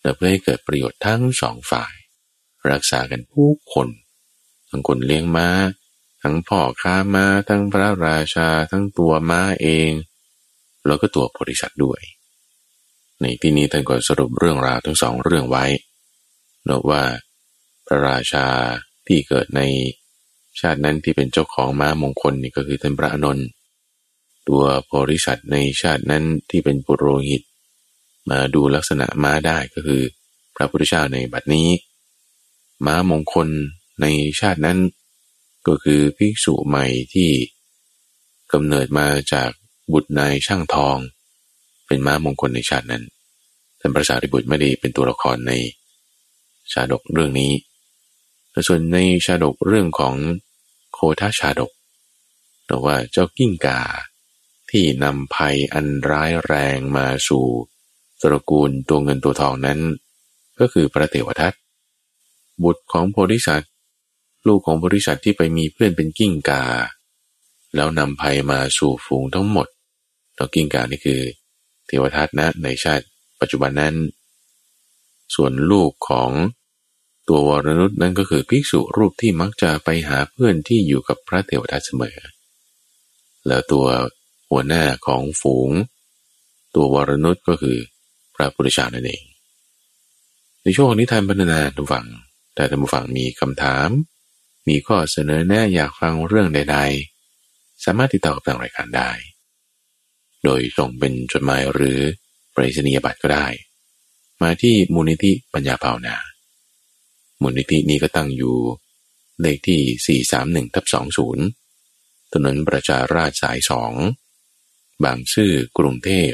[0.00, 1.94] แต่เพื่อให้เกิดประโยชน์ทั้งสองฝ่าย
[2.70, 3.88] รักษากันผู้คน
[4.70, 5.48] ทั้งคนเลี้ยงม้า
[6.22, 9.90] ทั้งพ่อค้าม้า ทั้งพระราชา ทั้งตัวม้าเอง
[10.86, 12.00] แล้วก็ตัวบริษัทด้วย
[13.20, 15.64] ในที่นี้ท่านก็สรุปเรื่องราวทั้งสองเรื่องไว้
[16.68, 17.02] นกว่า
[17.86, 18.46] พระราชา
[19.06, 19.62] ที่เกิดใน
[20.60, 23.46] ชาตินั้นที่เป็นเจ้าของม้ามงคลนี่ก็คือท่านพระอนนท์
[24.48, 24.62] ตัว
[24.94, 27.42] บริษัทในชาตินั้นที่เป็นปุโรหิต
[28.30, 30.02] มาดูลักษณะม้าได้ก็คือ
[30.56, 31.68] พระพุทธเจ้าในบัดนี้
[32.86, 33.48] ม้ามงคล
[34.00, 34.06] ใน
[34.40, 34.78] ชาตินั้น
[35.66, 37.30] ก็คือภิกษุใหม่ที่
[38.52, 39.50] กำเนิดมาจาก
[39.92, 40.96] บุตรนายช่างทอง
[41.86, 43.04] เป็นม้ามงคลในชาตินั้น
[43.80, 45.52] ท่านพระสารีบุตรไม่ได้เป็นตัวละครใน
[46.72, 47.52] ชาดกเรื่องนี้
[48.50, 50.14] แต่ส่วนในชาดกเรื่องของ
[50.92, 51.70] โคทาชาดก
[52.66, 53.80] แต่ว่าเจ้ากิ้งกา
[54.70, 57.44] ที่นำภัยอันร้ายแรงมาสู่
[58.22, 59.80] ตระกูลตัวเงินตัวทองนั้น
[60.60, 61.54] ก็คือพระเทวทัต
[62.62, 63.70] บุตรของโพธิสัตว์
[64.46, 66.64] ลูกของบริษัทที่ไปมีเพื่อนเป็นกิ้งกา
[67.74, 69.66] แล้วนำภัยมาสู่ฝูงทั้งหมด
[70.40, 71.20] แล้วกิ้งกานี่คือ
[71.86, 73.06] เทวทัตนะในชาติ
[73.40, 73.94] ปัจจุบันนั้น
[75.34, 76.30] ส่วนลูกของ
[77.28, 82.18] ตัววรนุษย์นั่นก็คือภิกษุรูปที่มักจะไปหาเพื่อนที่อยู่กับพระเทวทัตเสมอ
[83.46, 83.86] แล้วตัว
[84.50, 85.70] หัวหน้าของฝูง
[86.74, 87.78] ตัววรนุษย์ก็คือ
[88.34, 89.22] พระพุทธเจ้านั่นเอง
[90.62, 92.06] ในช่วงนี้ท่านบรรณาทุกฝัง
[92.54, 93.88] แต่ท่านผู้ฟังมีคำถาม
[94.68, 96.78] มีข้อเสนอแนะอยากฟังเรื่องใด
[97.30, 99.10] ๆ สามารถติดต่อกับทางรายการได้
[100.44, 101.98] โดยส่งเป็นจดหมายหรือ
[102.54, 103.46] ปริศนียบัตรก็ได้
[104.42, 106.16] มาที่มูลนิธิปัญญาภาวนา
[107.42, 108.56] มูลนิธินี้ก็ตั้งอยู่
[109.40, 110.18] เลขที่
[110.66, 110.84] 431ทับ
[111.58, 113.92] 20 ถนนประชาราชสายสอง
[115.04, 116.32] บางซื่อกรุงเทพ